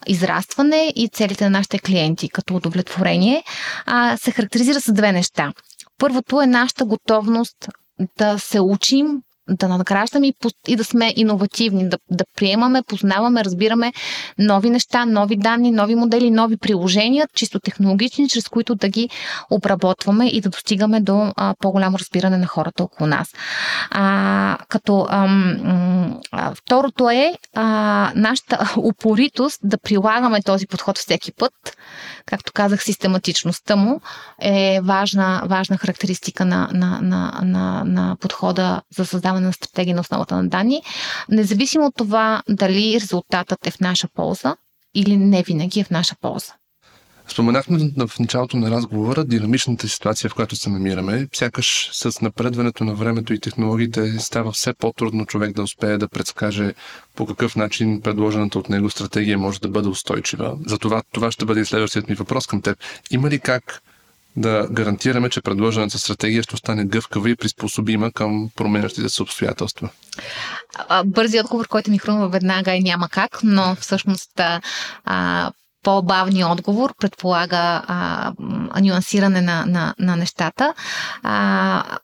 израстване 0.06 0.92
и 0.96 1.08
целите 1.08 1.44
на 1.44 1.50
нашите 1.50 1.78
клиенти 1.78 2.28
като 2.28 2.56
удовлетворение, 2.56 3.44
а, 3.86 4.16
се 4.16 4.30
характеризира 4.30 4.80
с 4.80 4.92
две 4.92 5.12
неща. 5.12 5.52
Първото 5.98 6.42
е 6.42 6.46
нашата 6.46 6.84
готовност 6.84 7.68
да 8.18 8.38
се 8.38 8.60
учим 8.60 9.06
да 9.56 9.68
надграждаме 9.68 10.26
и, 10.26 10.34
и 10.68 10.76
да 10.76 10.84
сме 10.84 11.12
иновативни, 11.16 11.88
да, 11.88 11.98
да 12.10 12.24
приемаме, 12.36 12.82
познаваме, 12.82 13.44
разбираме 13.44 13.92
нови 14.38 14.70
неща, 14.70 15.06
нови 15.06 15.36
данни, 15.36 15.70
нови 15.70 15.94
модели, 15.94 16.30
нови 16.30 16.56
приложения, 16.56 17.28
чисто 17.34 17.60
технологични, 17.60 18.28
чрез 18.28 18.48
които 18.48 18.74
да 18.74 18.88
ги 18.88 19.08
обработваме 19.50 20.26
и 20.26 20.40
да 20.40 20.48
достигаме 20.48 21.00
до 21.00 21.32
а, 21.36 21.54
по-голямо 21.58 21.98
разбиране 21.98 22.36
на 22.36 22.46
хората 22.46 22.82
около 22.82 23.06
нас. 23.06 23.28
А, 23.90 24.58
като 24.68 25.06
ам, 25.10 26.20
а, 26.32 26.54
второто 26.54 27.10
е 27.10 27.34
а, 27.54 28.12
нашата 28.14 28.74
упоритост 28.76 29.60
да 29.64 29.78
прилагаме 29.78 30.42
този 30.42 30.66
подход 30.66 30.98
всеки 30.98 31.32
път. 31.32 31.52
Както 32.26 32.52
казах, 32.52 32.82
систематичността 32.82 33.76
му 33.76 34.00
е 34.42 34.80
важна, 34.82 35.42
важна 35.46 35.76
характеристика 35.76 36.44
на, 36.44 36.68
на, 36.72 37.00
на, 37.02 37.40
на, 37.42 37.84
на 37.84 38.16
подхода 38.20 38.82
за 38.96 39.06
създаване 39.06 39.46
на 39.46 39.52
стратегия 39.52 39.94
на 39.94 40.00
основата 40.00 40.36
на 40.36 40.48
данни. 40.48 40.82
Независимо 41.28 41.86
от 41.86 41.94
това 41.96 42.42
дали 42.48 42.98
резултатът 43.00 43.66
е 43.66 43.70
в 43.70 43.80
наша 43.80 44.08
полза 44.08 44.56
или 44.94 45.16
не 45.16 45.42
винаги 45.42 45.80
е 45.80 45.84
в 45.84 45.90
наша 45.90 46.16
полза. 46.20 46.52
Споменахме 47.28 47.78
в 48.06 48.18
началото 48.18 48.56
на 48.56 48.70
разговора 48.70 49.24
динамичната 49.24 49.88
ситуация, 49.88 50.30
в 50.30 50.34
която 50.34 50.56
се 50.56 50.70
намираме. 50.70 51.28
Сякаш 51.34 51.90
с 51.92 52.20
напредването 52.20 52.84
на 52.84 52.94
времето 52.94 53.34
и 53.34 53.40
технологиите 53.40 54.18
става 54.18 54.52
все 54.52 54.72
по-трудно 54.72 55.26
човек 55.26 55.52
да 55.52 55.62
успее 55.62 55.98
да 55.98 56.08
предскаже 56.08 56.74
по 57.16 57.26
какъв 57.26 57.56
начин 57.56 58.00
предложената 58.00 58.58
от 58.58 58.68
него 58.68 58.90
стратегия 58.90 59.38
може 59.38 59.60
да 59.60 59.68
бъде 59.68 59.88
устойчива. 59.88 60.58
Затова 60.66 61.02
това 61.12 61.30
ще 61.32 61.44
бъде 61.44 61.60
и 61.60 61.64
следващият 61.64 62.08
ми 62.08 62.14
въпрос 62.14 62.46
към 62.46 62.62
теб. 62.62 62.78
Има 63.10 63.30
ли 63.30 63.38
как 63.38 63.82
да 64.36 64.68
гарантираме, 64.70 65.30
че 65.30 65.40
предложената 65.40 65.98
стратегия 65.98 66.42
ще 66.42 66.54
остане 66.54 66.84
гъвкава 66.84 67.30
и 67.30 67.36
приспособима 67.36 68.12
към 68.12 68.50
променящите 68.56 69.08
се 69.08 69.22
обстоятелства? 69.22 69.88
Бързият 71.04 71.44
отговор, 71.44 71.68
който 71.68 71.90
ми 71.90 71.98
хрумва 71.98 72.28
веднага 72.28 72.76
е 72.76 72.80
няма 72.80 73.08
как, 73.08 73.40
но 73.42 73.76
всъщност 73.80 74.40
а, 75.04 75.52
по-бавният 75.82 76.50
отговор 76.50 76.94
предполага 76.98 77.82
а, 77.86 78.32
нюансиране 78.80 79.40
на, 79.40 79.66
на, 79.66 79.94
на 79.98 80.16
нещата. 80.16 80.74
А, 81.22 81.98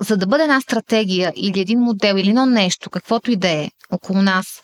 за 0.00 0.16
да 0.16 0.26
бъде 0.26 0.42
една 0.42 0.60
стратегия 0.60 1.32
или 1.36 1.60
един 1.60 1.80
модел 1.80 2.14
или 2.14 2.28
едно 2.28 2.46
нещо, 2.46 2.90
каквото 2.90 3.30
и 3.30 3.36
да 3.36 3.48
е 3.48 3.70
около 3.90 4.22
нас, 4.22 4.60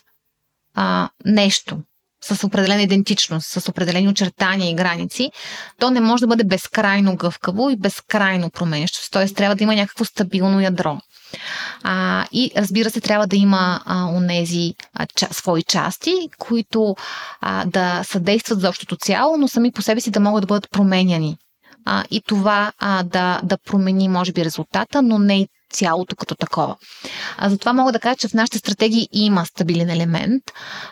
а, 0.75 1.09
нещо, 1.25 1.79
с 2.23 2.47
определена 2.47 2.83
идентичност, 2.83 3.49
с 3.49 3.69
определени 3.69 4.09
очертания 4.09 4.71
и 4.71 4.75
граници, 4.75 5.31
то 5.79 5.90
не 5.90 6.01
може 6.01 6.21
да 6.21 6.27
бъде 6.27 6.45
безкрайно 6.45 7.16
гъвкаво 7.16 7.71
и 7.71 7.77
безкрайно 7.77 8.51
променящо. 8.51 9.11
Т.е. 9.11 9.29
трябва 9.29 9.57
да 9.57 9.64
има 9.64 9.75
някакво 9.75 10.05
стабилно 10.05 10.61
ядро. 10.61 10.99
А, 11.83 12.27
и 12.33 12.51
разбира 12.57 12.90
се, 12.90 13.01
трябва 13.01 13.27
да 13.27 13.37
има 13.37 13.81
а, 13.85 14.07
онези 14.07 14.75
ча, 15.14 15.29
свои 15.31 15.62
части, 15.62 16.29
които 16.38 16.97
а, 17.40 17.64
да 17.64 18.05
съдействат 18.05 18.61
за 18.61 18.69
общото 18.69 18.97
цяло, 18.97 19.37
но 19.37 19.49
сами 19.49 19.73
по 19.73 19.83
себе 19.83 20.01
си 20.01 20.11
да 20.11 20.21
могат 20.21 20.43
да 20.43 20.47
бъдат 20.47 20.71
променяни. 20.71 21.37
А, 21.85 22.05
и 22.11 22.23
това 22.27 22.73
а, 22.79 23.03
да, 23.03 23.40
да 23.45 23.59
промени, 23.59 24.09
може 24.09 24.33
би, 24.33 24.45
резултата, 24.45 25.03
но 25.03 25.19
не 25.19 25.40
и 25.40 25.49
цялото 25.70 26.16
като 26.16 26.35
такова. 26.35 26.76
А, 27.37 27.50
затова 27.50 27.72
мога 27.72 27.92
да 27.92 28.00
кажа, 28.00 28.16
че 28.16 28.28
в 28.28 28.35
нашите 28.35 28.59
стратегии 28.59 29.09
има 29.12 29.46
стабилен 29.46 29.90
елемент 29.90 30.42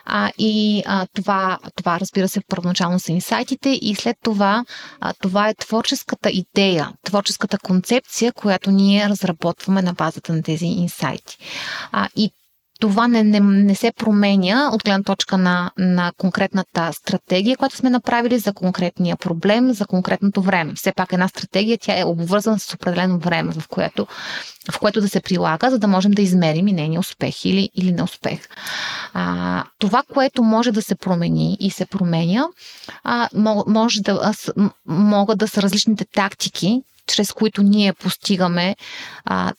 а, 0.04 0.30
и 0.38 0.82
а, 0.86 1.06
това, 1.14 1.58
това, 1.76 2.00
разбира 2.00 2.28
се, 2.28 2.40
първоначално 2.48 3.00
са 3.00 3.12
инсайтите 3.12 3.68
и 3.82 3.94
след 3.94 4.16
това 4.22 4.64
а, 5.00 5.12
това 5.22 5.48
е 5.48 5.54
творческата 5.54 6.30
идея, 6.30 6.92
творческата 7.04 7.58
концепция, 7.58 8.32
която 8.32 8.70
ние 8.70 9.08
разработваме 9.08 9.82
на 9.82 9.92
базата 9.92 10.32
на 10.32 10.42
тези 10.42 10.66
инсайти. 10.66 11.38
А, 11.92 12.08
и 12.16 12.30
това 12.80 13.08
не, 13.08 13.22
не, 13.22 13.40
не 13.40 13.74
се 13.74 13.92
променя 13.92 14.70
от 14.72 14.84
гледна 14.84 15.02
точка 15.02 15.38
на, 15.38 15.70
на 15.78 16.12
конкретната 16.16 16.92
стратегия, 16.92 17.56
която 17.56 17.76
сме 17.76 17.90
направили 17.90 18.38
за 18.38 18.52
конкретния 18.52 19.16
проблем, 19.16 19.72
за 19.72 19.86
конкретното 19.86 20.42
време. 20.42 20.74
Все 20.74 20.92
пак 20.92 21.12
една 21.12 21.28
стратегия, 21.28 21.78
тя 21.80 21.98
е 21.98 22.04
обвързана 22.04 22.58
с 22.58 22.74
определено 22.74 23.18
време, 23.18 23.52
в 23.52 23.68
което, 23.68 24.06
в 24.72 24.78
което 24.78 25.00
да 25.00 25.08
се 25.08 25.20
прилага, 25.20 25.70
за 25.70 25.78
да 25.78 25.88
можем 25.88 26.12
да 26.12 26.22
измерим 26.22 26.68
и 26.68 26.72
нейния 26.72 27.00
успех 27.00 27.44
или, 27.44 27.70
или 27.74 27.92
неуспех. 27.92 28.40
А, 29.14 29.64
това, 29.78 30.02
което 30.12 30.42
може 30.42 30.72
да 30.72 30.82
се 30.82 30.94
промени 30.94 31.56
и 31.60 31.70
се 31.70 31.86
променя, 31.86 32.46
а, 33.04 33.28
може 33.66 34.00
да, 34.00 34.32
могат 34.86 35.38
да 35.38 35.48
са 35.48 35.62
различните 35.62 36.04
тактики, 36.04 36.82
чрез 37.06 37.32
които 37.32 37.62
ние 37.62 37.92
постигаме 37.92 38.76
а, 39.24 39.52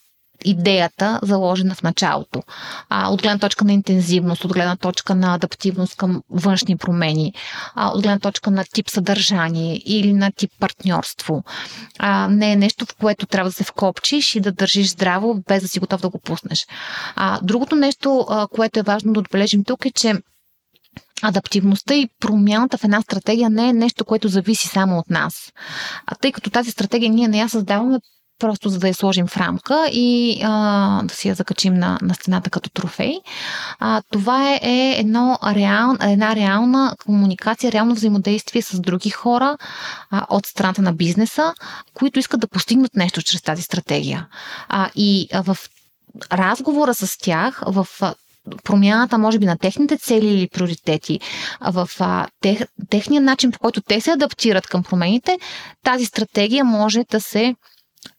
идеята, 0.45 1.19
заложена 1.23 1.75
в 1.75 1.84
началото. 1.84 2.43
А, 2.89 3.10
от 3.10 3.21
гледна 3.21 3.39
точка 3.39 3.65
на 3.65 3.73
интензивност, 3.73 4.45
от 4.45 4.54
гледна 4.54 4.75
точка 4.75 5.15
на 5.15 5.34
адаптивност 5.34 5.95
към 5.95 6.23
външни 6.30 6.78
промени, 6.78 7.34
а, 7.75 7.89
от 7.89 8.02
гледна 8.02 8.19
точка 8.19 8.52
на 8.52 8.63
тип 8.73 8.89
съдържание 8.89 9.82
или 9.86 10.13
на 10.13 10.32
тип 10.32 10.52
партньорство. 10.60 11.43
А, 11.99 12.28
не 12.28 12.52
е 12.52 12.56
нещо, 12.56 12.86
в 12.86 12.95
което 12.95 13.25
трябва 13.25 13.49
да 13.49 13.54
се 13.54 13.63
вкопчиш 13.63 14.36
и 14.36 14.39
да 14.39 14.52
държиш 14.52 14.89
здраво, 14.89 15.43
без 15.47 15.62
да 15.62 15.67
си 15.67 15.80
готов 15.80 16.02
да 16.02 16.10
го 16.10 16.19
пуснеш. 16.19 16.67
А, 17.15 17.39
другото 17.43 17.75
нещо, 17.75 18.25
а, 18.30 18.47
което 18.47 18.80
е 18.80 18.84
важно 18.84 19.13
да 19.13 19.19
отбележим 19.19 19.63
тук 19.63 19.86
е, 19.86 19.91
че 19.91 20.13
адаптивността 21.21 21.95
и 21.95 22.10
промяната 22.19 22.78
в 22.78 22.84
една 22.84 23.02
стратегия 23.02 23.49
не 23.49 23.69
е 23.69 23.73
нещо, 23.73 24.06
което 24.06 24.28
зависи 24.28 24.67
само 24.67 24.99
от 24.99 25.10
нас. 25.10 25.52
А 26.06 26.15
тъй 26.15 26.32
като 26.32 26.49
тази 26.49 26.71
стратегия 26.71 27.10
ние 27.10 27.28
не 27.28 27.39
я 27.39 27.49
създаваме 27.49 27.99
просто 28.39 28.69
за 28.69 28.80
да 28.80 28.88
я 28.88 28.93
сложим 28.93 29.28
в 29.28 29.38
рамка 29.38 29.89
и 29.91 30.41
а, 30.43 31.02
да 31.04 31.13
си 31.13 31.28
я 31.28 31.36
закачим 31.36 31.73
на, 31.73 31.99
на 32.02 32.13
стената 32.13 32.49
като 32.49 32.69
трофей. 32.69 33.19
А, 33.80 34.02
това 34.12 34.54
е, 34.54 34.60
е 34.63 34.95
едно 34.99 35.38
реал, 35.45 35.95
една 36.02 36.36
реална 36.36 36.95
комуникация, 37.06 37.71
реално 37.71 37.95
взаимодействие 37.95 38.62
с 38.62 38.80
други 38.80 39.10
хора 39.10 39.58
а, 40.12 40.25
от 40.30 40.45
страната 40.45 40.82
на 40.82 40.93
бизнеса, 40.93 41.54
които 41.93 42.19
искат 42.19 42.39
да 42.41 42.47
постигнат 42.47 42.95
нещо 42.95 43.21
чрез 43.21 43.41
тази 43.41 43.62
стратегия. 43.62 44.28
А, 44.69 44.89
и 44.95 45.28
а, 45.34 45.43
в 45.43 45.58
разговора 46.32 46.93
с 46.93 47.17
тях, 47.17 47.63
в 47.65 47.88
промяната, 48.63 49.17
може 49.17 49.39
би, 49.39 49.45
на 49.45 49.58
техните 49.58 49.97
цели 49.97 50.28
или 50.28 50.47
приоритети, 50.47 51.19
в 51.62 51.89
а, 51.99 52.28
тех, 52.41 52.60
техния 52.89 53.21
начин, 53.21 53.52
по 53.52 53.60
който 53.60 53.82
те 53.82 54.02
се 54.02 54.12
адаптират 54.12 54.67
към 54.67 54.84
промените, 54.84 55.39
тази 55.84 56.06
стратегия 56.06 56.65
може 56.65 57.04
да 57.12 57.21
се 57.21 57.56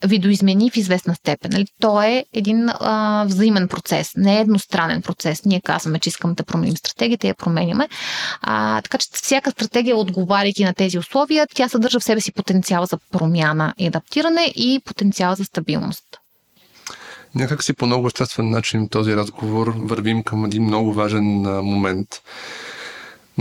видоизмени 0.07 0.71
в 0.71 0.77
известна 0.77 1.15
степен. 1.15 1.51
Нали? 1.53 1.67
То 1.81 2.03
е 2.03 2.25
един 2.33 2.69
а, 2.69 3.25
взаимен 3.29 3.69
процес, 3.69 4.13
не 4.17 4.37
е 4.37 4.41
едностранен 4.41 5.03
процес. 5.03 5.45
Ние 5.45 5.61
казваме, 5.61 5.99
че 5.99 6.09
искаме 6.09 6.35
да 6.35 6.45
променим 6.45 6.77
стратегията 6.77 7.27
и 7.27 7.31
я 7.31 7.35
променяме. 7.35 7.89
А, 8.43 8.83
така 8.83 8.99
че 8.99 9.09
всяка 9.13 9.51
стратегия, 9.51 9.97
отговаряйки 9.97 10.65
на 10.65 10.75
тези 10.75 10.99
условия, 10.99 11.47
тя 11.55 11.69
съдържа 11.69 12.01
в 12.01 12.05
себе 12.05 12.21
си 12.21 12.33
потенциал 12.33 12.87
за 12.87 12.99
промяна 13.13 13.75
и 13.79 13.87
адаптиране 13.87 14.53
и 14.57 14.81
потенциал 14.85 15.35
за 15.35 15.45
стабилност. 15.45 16.05
Някак 17.35 17.63
си 17.63 17.73
по 17.73 17.87
много 17.87 18.07
естествен 18.07 18.51
начин 18.51 18.89
този 18.89 19.17
разговор 19.17 19.75
вървим 19.77 20.23
към 20.23 20.45
един 20.45 20.65
много 20.65 20.93
важен 20.93 21.25
момент– 21.63 22.09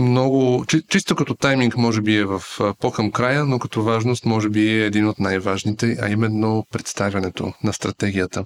много, 0.00 0.64
чи, 0.68 0.82
чисто 0.88 1.16
като 1.16 1.34
тайминг 1.34 1.76
може 1.76 2.00
би 2.00 2.16
е 2.16 2.24
в 2.24 2.42
по-към 2.80 3.10
края, 3.10 3.44
но 3.44 3.58
като 3.58 3.82
важност 3.82 4.24
може 4.24 4.48
би 4.48 4.68
е 4.68 4.86
един 4.86 5.08
от 5.08 5.18
най-важните, 5.18 5.96
а 6.02 6.08
именно 6.08 6.66
представянето 6.72 7.52
на 7.64 7.72
стратегията. 7.72 8.44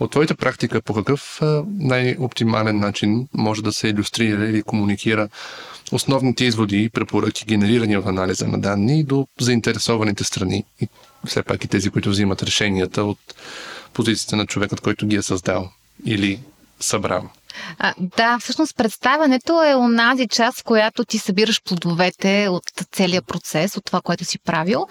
От 0.00 0.10
твоята 0.10 0.34
практика, 0.36 0.82
по 0.82 0.94
какъв 0.94 1.40
най-оптимален 1.78 2.78
начин 2.78 3.28
може 3.34 3.62
да 3.62 3.72
се 3.72 3.88
иллюстрира 3.88 4.48
или 4.48 4.62
комуникира 4.62 5.28
основните 5.92 6.44
изводи 6.44 6.82
и 6.82 6.90
препоръки, 6.90 7.44
генерирани 7.44 7.96
от 7.96 8.06
анализа 8.06 8.48
на 8.48 8.58
данни 8.58 9.04
до 9.04 9.26
заинтересованите 9.40 10.24
страни 10.24 10.64
и 10.80 10.88
все 11.26 11.42
пак 11.42 11.64
и 11.64 11.68
тези, 11.68 11.90
които 11.90 12.10
взимат 12.10 12.42
решенията 12.42 13.04
от 13.04 13.18
позицията 13.94 14.36
на 14.36 14.46
човекът, 14.46 14.80
който 14.80 15.06
ги 15.06 15.16
е 15.16 15.22
създал 15.22 15.70
или 16.04 16.40
събрал? 16.80 17.28
А, 17.78 17.94
да, 17.98 18.38
всъщност 18.38 18.76
представянето 18.76 19.62
е 19.62 19.74
онази 19.74 20.28
част, 20.28 20.60
в 20.60 20.64
която 20.64 21.04
ти 21.04 21.18
събираш 21.18 21.62
плодовете 21.62 22.48
от 22.48 22.62
целият 22.92 23.26
процес, 23.26 23.76
от 23.76 23.84
това, 23.84 24.00
което 24.00 24.24
си 24.24 24.38
правил. 24.38 24.86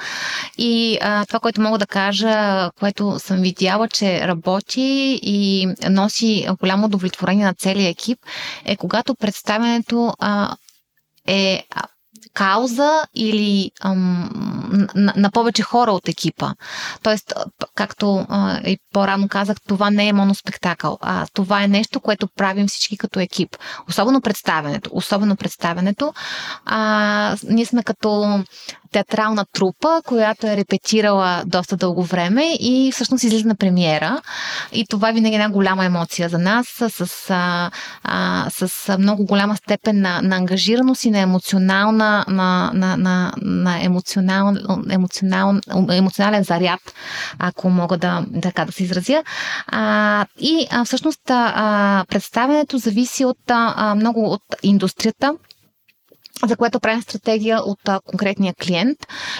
И 0.57 0.97
а, 1.01 1.25
това, 1.25 1.39
което 1.39 1.61
мога 1.61 1.77
да 1.77 1.87
кажа, 1.87 2.69
което 2.79 3.19
съм 3.19 3.37
видяла, 3.37 3.87
че 3.87 4.27
работи 4.27 5.19
и 5.23 5.67
носи 5.89 6.47
голямо 6.59 6.85
удовлетворение 6.85 7.45
на 7.45 7.53
целия 7.53 7.89
екип, 7.89 8.19
е 8.65 8.75
когато 8.75 9.15
представянето 9.15 10.13
а, 10.19 10.55
е 11.27 11.63
кауза 12.37 13.03
или 13.15 13.71
ам, 13.81 14.29
на, 14.95 15.13
на 15.15 15.31
повече 15.31 15.63
хора 15.63 15.91
от 15.91 16.07
екипа. 16.07 16.53
Тоест, 17.03 17.33
както 17.75 18.25
а, 18.29 18.59
и 18.59 18.77
по-рано 18.93 19.27
казах, 19.27 19.57
това 19.67 19.89
не 19.89 20.07
е 20.07 20.13
моноспектакъл, 20.13 20.97
а 21.01 21.25
това 21.33 21.63
е 21.63 21.67
нещо, 21.67 21.99
което 21.99 22.27
правим 22.27 22.67
всички 22.67 22.97
като 22.97 23.19
екип. 23.19 23.57
Особено 23.89 24.21
представенето. 24.21 24.89
Особено 24.93 25.35
представенето. 25.35 26.13
А, 26.65 27.35
ние 27.43 27.65
сме 27.65 27.83
като 27.83 28.43
театрална 28.91 29.45
трупа, 29.53 30.01
която 30.05 30.47
е 30.47 30.57
репетирала 30.57 31.43
доста 31.45 31.77
дълго 31.77 32.03
време 32.03 32.53
и 32.59 32.91
всъщност 32.93 33.23
излиза 33.23 33.47
на 33.47 33.55
премиера. 33.55 34.21
И 34.73 34.85
това 34.89 35.11
винаги 35.11 35.35
е 35.35 35.37
една 35.37 35.49
голяма 35.49 35.85
емоция 35.85 36.29
за 36.29 36.37
нас, 36.37 36.67
с, 36.67 37.29
а, 37.29 37.71
а, 38.03 38.45
с 38.49 38.97
много 38.97 39.25
голяма 39.25 39.57
степен 39.57 40.01
на, 40.01 40.21
на 40.21 40.35
ангажираност 40.35 41.05
и 41.05 41.11
на 41.11 41.19
емоционална, 41.19 42.25
на, 42.27 42.71
на, 42.73 42.97
на, 42.97 43.33
на 43.37 43.83
емоционал, 43.83 44.55
емоционал, 44.89 45.59
емоционален 45.91 46.43
заряд, 46.43 46.79
ако 47.39 47.69
мога 47.69 47.97
да, 47.97 48.25
така 48.41 48.65
да 48.65 48.71
се 48.71 48.83
изразя. 48.83 49.23
А, 49.67 50.25
и 50.39 50.67
а, 50.71 50.85
всъщност 50.85 51.21
а, 51.29 52.05
представянето 52.09 52.77
зависи 52.77 53.25
от 53.25 53.37
а, 53.47 53.95
много 53.95 54.25
от 54.25 54.43
индустрията, 54.63 55.33
за 56.45 56.57
което 56.57 56.79
правим 56.79 57.01
стратегия 57.01 57.59
от 57.63 57.79
а, 57.87 57.99
конкретния 58.05 58.53
клиент 58.53 58.97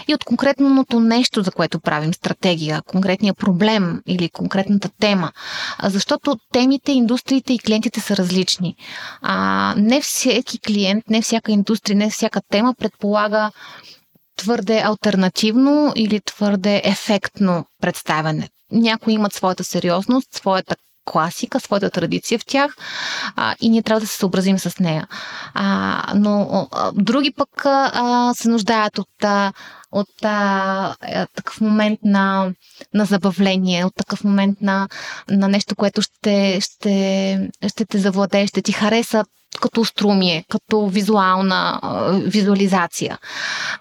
и 0.07 0.13
от 0.13 0.23
конкретното 0.23 0.99
нещо, 0.99 1.43
за 1.43 1.51
което 1.51 1.79
правим 1.79 2.13
стратегия, 2.13 2.81
конкретния 2.81 3.33
проблем 3.33 4.01
или 4.07 4.29
конкретната 4.29 4.89
тема. 4.99 5.31
А, 5.77 5.89
защото 5.89 6.37
темите, 6.53 6.91
индустриите 6.91 7.53
и 7.53 7.59
клиентите 7.59 7.99
са 7.99 8.17
различни. 8.17 8.75
А, 9.21 9.73
не 9.77 10.01
всеки 10.01 10.59
клиент, 10.59 11.09
не 11.09 11.21
всяка 11.21 11.51
индустрия, 11.51 11.97
не 11.97 12.09
всяка 12.09 12.41
тема 12.49 12.73
предполага 12.79 13.51
твърде 14.37 14.81
альтернативно 14.85 15.93
или 15.95 16.21
твърде 16.21 16.81
ефектно 16.85 17.65
представяне. 17.81 18.49
Някои 18.71 19.13
имат 19.13 19.33
своята 19.33 19.63
сериозност, 19.63 20.33
своята 20.33 20.75
класика, 21.11 21.59
своята 21.59 21.89
традиция 21.89 22.39
в 22.39 22.45
тях 22.45 22.75
а, 23.35 23.55
и 23.61 23.69
ние 23.69 23.83
трябва 23.83 23.99
да 23.99 24.07
се 24.07 24.17
съобразим 24.17 24.59
с 24.59 24.79
нея. 24.79 25.07
А, 25.53 26.13
но 26.15 26.67
а, 26.71 26.91
други 26.95 27.31
пък 27.31 27.65
а, 27.65 28.33
се 28.35 28.49
нуждаят 28.49 28.97
от, 28.97 29.23
а, 29.23 29.53
от 29.91 30.09
а, 30.23 30.95
а, 31.01 31.27
такъв 31.35 31.61
момент 31.61 31.99
на, 32.03 32.51
на 32.93 33.05
забавление, 33.05 33.85
от 33.85 33.95
такъв 33.95 34.23
момент 34.23 34.61
на, 34.61 34.87
на 35.29 35.47
нещо, 35.47 35.75
което 35.75 36.01
ще, 36.01 36.61
ще, 36.61 37.49
ще 37.67 37.85
те 37.85 37.97
завладее, 37.97 38.47
ще 38.47 38.61
ти 38.61 38.71
хареса 38.71 39.25
като 39.61 39.85
струмие, 39.85 40.45
като 40.49 40.87
визуална 40.87 41.79
а, 41.81 42.11
визуализация. 42.11 43.17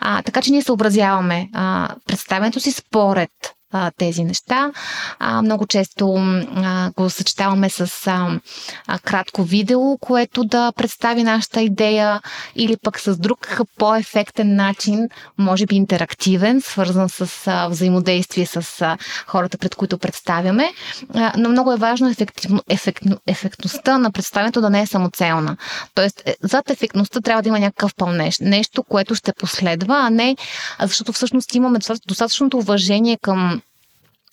А, 0.01 0.23
така 0.23 0.43
че 0.43 0.51
ние 0.51 0.62
съобразяваме 0.62 1.49
а, 1.55 1.89
представянето 2.07 2.61
си 2.61 2.73
според 2.73 3.31
а, 3.72 3.90
тези 3.98 4.24
неща. 4.24 4.72
А, 5.18 5.42
много 5.42 5.66
често 5.66 6.14
а, 6.14 6.90
го 6.96 7.11
съчетаваме 7.11 7.70
с 7.70 8.07
а, 8.07 8.40
а, 8.87 8.98
кратко 8.98 9.42
видео, 9.42 9.98
което 9.98 10.44
да 10.44 10.72
представи 10.72 11.22
нашата 11.22 11.62
идея 11.62 12.20
или 12.57 12.76
пък 12.76 13.00
с 13.00 13.16
друг 13.16 13.61
по-ефектен 13.79 14.57
начин, 14.57 15.09
може 15.38 15.66
би 15.66 15.76
интерактивен, 15.76 16.61
свързан 16.61 17.09
с 17.09 17.46
а, 17.46 17.68
взаимодействие 17.68 18.46
с 18.46 18.83
а, 18.83 18.98
хората, 19.26 19.59
пред 19.59 19.74
които 19.74 19.98
представяме. 19.98 20.72
А, 21.14 21.33
но 21.37 21.48
много 21.48 21.72
е 21.72 21.76
важно 21.76 22.09
ефективно, 22.09 22.61
ефектно, 22.68 23.18
ефектността 23.26 23.98
на 23.98 24.12
представянето 24.12 24.61
да 24.61 24.70
не 24.70 24.81
е 24.81 24.87
самоцелна. 24.87 25.57
Тоест, 25.94 26.22
е, 26.26 26.37
зад 26.42 26.70
ефектността 26.70 27.20
трябва 27.20 27.42
да 27.42 27.48
има 27.48 27.59
някакъв 27.59 27.94
пълнеж. 27.94 28.38
Нещо, 28.40 28.83
което 28.83 29.14
ще 29.14 29.33
последва, 29.33 30.07
а 30.07 30.11
не 30.11 30.37
защото 30.81 31.12
всъщност 31.12 31.55
имаме 31.55 31.79
достатъчното 32.07 32.59
уважение 32.59 33.16
към 33.22 33.62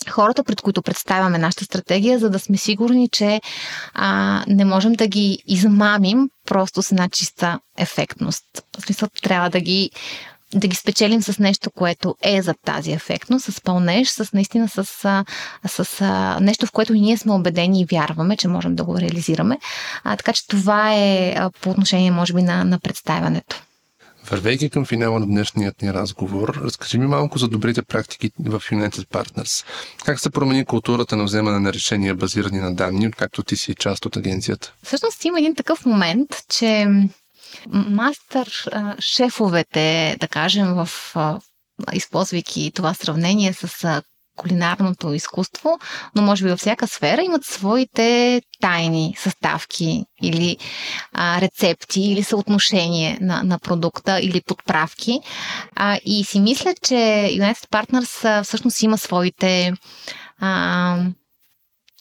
хората, 0.09 0.43
пред 0.43 0.61
които 0.61 0.81
представяме 0.81 1.37
нашата 1.37 1.65
стратегия, 1.65 2.19
за 2.19 2.29
да 2.29 2.39
сме 2.39 2.57
сигурни, 2.57 3.09
че 3.09 3.41
а, 3.93 4.43
не 4.47 4.65
можем 4.65 4.93
да 4.93 5.07
ги 5.07 5.43
измамим 5.47 6.29
просто 6.45 6.81
с 6.81 6.91
една 6.91 7.09
чиста 7.09 7.59
ефектност. 7.77 8.43
В 8.79 8.81
смисъл, 8.81 9.09
трябва 9.23 9.49
да 9.49 9.59
ги 9.59 9.91
да 10.55 10.67
ги 10.67 10.75
спечелим 10.75 11.21
с 11.21 11.39
нещо, 11.39 11.71
което 11.71 12.15
е 12.21 12.41
за 12.41 12.53
тази 12.65 12.91
ефектност, 12.91 13.53
с 13.53 13.61
пълнеж, 13.61 14.09
с 14.09 14.33
наистина 14.33 14.69
с, 14.69 14.85
с, 14.85 15.25
с 15.67 16.05
нещо, 16.41 16.65
в 16.65 16.71
което 16.71 16.93
ние 16.93 17.17
сме 17.17 17.33
убедени 17.33 17.81
и 17.81 17.85
вярваме, 17.85 18.37
че 18.37 18.47
можем 18.47 18.75
да 18.75 18.83
го 18.83 18.99
реализираме. 18.99 19.57
А, 20.03 20.17
така 20.17 20.33
че 20.33 20.47
това 20.47 20.93
е 20.93 21.35
по 21.61 21.69
отношение, 21.69 22.11
може 22.11 22.33
би, 22.33 22.41
на, 22.41 22.63
на 22.63 22.79
представянето. 22.79 23.63
Вървейки 24.31 24.69
към 24.69 24.85
финала 24.85 25.19
на 25.19 25.25
днешният 25.25 25.81
ни 25.81 25.93
разговор, 25.93 26.61
разкажи 26.63 26.97
ми 26.97 27.07
малко 27.07 27.37
за 27.37 27.47
добрите 27.47 27.81
практики 27.81 28.31
в 28.39 28.59
United 28.59 29.07
Partners. 29.07 29.65
Как 30.05 30.19
се 30.19 30.29
промени 30.29 30.65
културата 30.65 31.15
на 31.15 31.23
вземане 31.23 31.59
на 31.59 31.73
решения, 31.73 32.15
базирани 32.15 32.59
на 32.59 32.75
данни, 32.75 33.07
откакто 33.07 33.43
ти 33.43 33.55
си 33.55 33.75
част 33.75 34.05
от 34.05 34.17
агенцията? 34.17 34.73
Всъщност 34.83 35.25
има 35.25 35.39
един 35.39 35.55
такъв 35.55 35.85
момент, 35.85 36.29
че 36.49 36.87
мастер 37.67 38.67
шефовете, 38.99 40.17
да 40.19 40.27
кажем, 40.27 40.67
в 40.73 40.89
използвайки 41.93 42.71
това 42.75 42.93
сравнение 42.93 43.53
с 43.53 44.01
кулинарното 44.35 45.13
изкуство, 45.13 45.79
но 46.15 46.21
може 46.21 46.43
би 46.43 46.49
във 46.49 46.59
всяка 46.59 46.87
сфера 46.87 47.21
имат 47.21 47.45
своите 47.45 48.41
тайни 48.61 49.15
съставки 49.17 50.05
или 50.21 50.57
а, 51.13 51.41
рецепти 51.41 52.01
или 52.01 52.23
съотношение 52.23 53.17
на, 53.21 53.43
на 53.43 53.59
продукта 53.59 54.19
или 54.19 54.41
подправки. 54.41 55.19
А, 55.75 55.99
и 56.05 56.23
си 56.23 56.39
мисля, 56.39 56.73
че 56.81 56.93
United 57.31 57.69
Partners 57.69 58.43
всъщност 58.43 58.81
има 58.81 58.97
своите 58.97 59.73
а, 60.39 60.97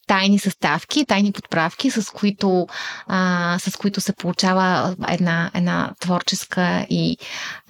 тайни 0.07 0.38
съставки, 0.38 1.07
тайни 1.07 1.33
подправки, 1.33 1.91
с 1.91 2.12
които, 2.12 2.67
а, 3.07 3.59
с 3.59 3.77
които 3.77 4.01
се 4.01 4.12
получава 4.12 4.97
една, 5.09 5.51
една 5.55 5.91
творческа 6.01 6.87
и 6.91 7.19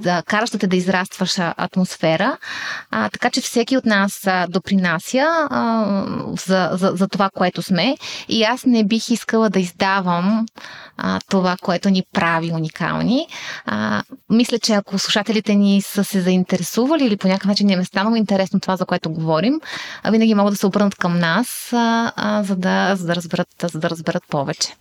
да, 0.01 0.23
каращата 0.23 0.66
да 0.66 0.77
израстваш 0.77 1.38
атмосфера. 1.38 2.37
А, 2.90 3.09
така 3.09 3.31
че 3.31 3.40
всеки 3.40 3.77
от 3.77 3.87
нас 3.87 4.27
а, 4.27 4.47
допринася 4.47 5.27
а, 5.51 5.85
за, 6.47 6.71
за, 6.73 6.92
за 6.95 7.09
това, 7.09 7.31
което 7.35 7.62
сме. 7.62 7.97
И 8.29 8.42
аз 8.42 8.64
не 8.66 8.85
бих 8.85 9.11
искала 9.11 9.51
да 9.51 9.61
издавам 9.61 10.47
а, 10.97 11.21
това, 11.31 11.57
което 11.62 11.90
ни 11.90 12.03
прави 12.12 12.53
уникални. 12.53 13.27
А, 13.66 14.03
мисля, 14.31 14.59
че 14.59 14.73
ако 14.73 14.99
слушателите 14.99 15.55
ни 15.55 15.83
са 15.83 16.05
се 16.05 16.21
заинтересували 16.21 17.05
или 17.05 17.16
по 17.16 17.29
някакъв 17.29 17.49
начин 17.49 17.66
не 17.66 17.73
е 17.73 17.85
станало 17.85 18.16
интересно 18.16 18.61
това, 18.61 18.77
за 18.77 18.87
което 18.87 19.11
говорим, 19.11 19.61
винаги 20.11 20.35
могат 20.35 20.53
да 20.53 20.59
се 20.59 20.66
обърнат 20.66 20.95
към 20.95 21.18
нас. 21.18 21.73
А, 21.73 22.12
за, 22.43 22.57
да, 22.57 22.97
за, 22.97 23.07
да 23.07 23.17
разберат, 23.17 23.49
за 23.73 23.79
да 23.79 23.91
разберат 23.91 24.23
повече. 24.31 24.75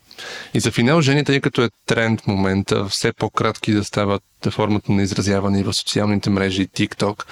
И 0.53 0.59
за 0.59 0.71
финал, 0.71 1.01
Жени, 1.01 1.23
тъй 1.23 1.41
като 1.41 1.63
е 1.63 1.69
тренд 1.87 2.21
в 2.21 2.27
момента, 2.27 2.85
все 2.85 3.13
по-кратки 3.13 3.73
да 3.73 3.83
стават 3.83 4.23
формата 4.49 4.91
на 4.91 5.01
изразяване 5.01 5.63
в 5.63 5.73
социалните 5.73 6.29
мрежи 6.29 6.67
TikTok, 6.67 7.23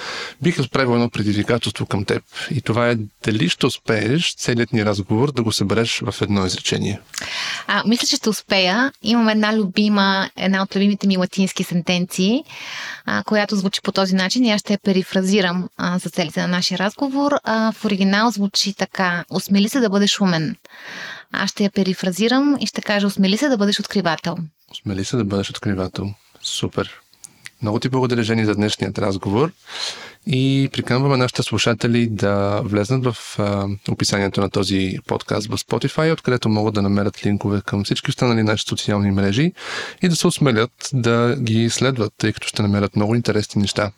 бих 0.42 0.60
отправил 0.60 0.94
едно 0.94 1.10
предизвикателство 1.10 1.86
към 1.86 2.06
теб. 2.06 2.24
И 2.52 2.62
това 2.62 2.90
е 2.90 2.96
дали 3.24 3.50
ще 3.50 3.66
успееш 3.66 4.36
целият 4.36 4.74
ни 4.74 4.86
разговор 4.86 5.32
да 5.32 5.44
го 5.44 5.52
събереш 5.52 6.00
в 6.06 6.22
едно 6.22 6.46
изречение. 6.46 7.00
А, 7.68 7.84
мисля, 7.88 8.08
че 8.08 8.16
ще 8.16 8.30
успея. 8.30 8.92
Имам 9.04 9.30
една 9.30 9.58
любима, 9.58 10.30
една 10.38 10.64
от 10.64 10.76
любимите 10.76 11.08
ми 11.08 11.18
латински 11.18 11.64
сентенции, 11.64 12.44
а, 13.06 13.24
която 13.24 13.56
звучи 13.56 13.82
по 13.82 13.92
този 13.92 14.16
начин 14.16 14.46
и 14.46 14.52
аз 14.52 14.62
ще 14.62 14.74
я 14.74 14.80
перифразирам 14.80 15.70
а, 15.78 15.98
за 15.98 16.10
целите 16.10 16.42
на 16.42 16.48
нашия 16.48 16.78
разговор. 16.78 17.32
А, 17.44 17.72
в 17.72 17.86
оригинал 17.86 18.32
звучи 18.32 18.74
така. 18.74 19.24
Усмели 19.32 19.70
се 19.70 19.80
да 19.80 19.90
бъдеш 19.90 20.22
умен. 20.22 20.56
Аз 21.34 21.50
ще 21.50 21.64
я 21.64 21.72
перифразирам 21.72 22.58
и 22.60 22.68
ще 22.68 22.82
кажа, 22.82 23.08
осмели 23.08 23.38
се 23.38 23.50
да 23.50 23.58
бъдеш 23.58 23.80
откривател. 23.80 24.38
Осмели 24.72 25.06
се 25.06 25.18
да 25.18 25.24
бъдеш 25.24 25.50
откривател. 25.50 26.14
Супер. 26.42 27.02
Много 27.62 27.80
ти 27.80 27.90
благодаря, 27.90 28.24
Жени, 28.24 28.46
за 28.46 28.56
днешният 28.56 29.00
разговор 29.00 29.52
и 30.28 30.70
приканваме 30.74 31.18
нашите 31.18 31.44
слушатели 31.44 32.08
да 32.08 32.62
влезнат 32.64 33.06
в 33.06 33.40
а, 33.40 33.68
описанието 33.90 34.42
на 34.42 34.50
този 34.50 34.98
подкаст 35.08 35.48
в 35.48 35.58
Spotify, 35.58 36.14
откъдето 36.14 36.50
могат 36.50 36.74
да 36.74 36.82
намерят 36.82 37.26
линкове 37.26 37.62
към 37.66 37.84
всички 37.84 38.10
останали 38.10 38.44
наши 38.44 38.66
социални 38.68 39.12
мрежи 39.12 39.54
и 40.02 40.10
да 40.10 40.16
се 40.16 40.28
осмелят 40.28 40.90
да 40.94 41.36
ги 41.40 41.70
следват, 41.70 42.14
тъй 42.18 42.34
като 42.34 42.48
ще 42.48 42.62
намерят 42.62 42.96
много 42.96 43.16
интересни 43.16 43.62
неща. 43.62 43.92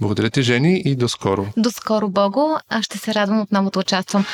Благодаря 0.00 0.30
ти, 0.30 0.42
Жени, 0.42 0.82
и 0.84 0.96
до 0.96 1.08
скоро. 1.08 1.46
До 1.56 1.70
скоро, 1.70 2.08
Бого. 2.08 2.58
Аз 2.68 2.84
ще 2.84 2.98
се 2.98 3.14
радвам 3.14 3.40
отново 3.40 3.70
да 3.70 3.78
участвам. 3.78 4.26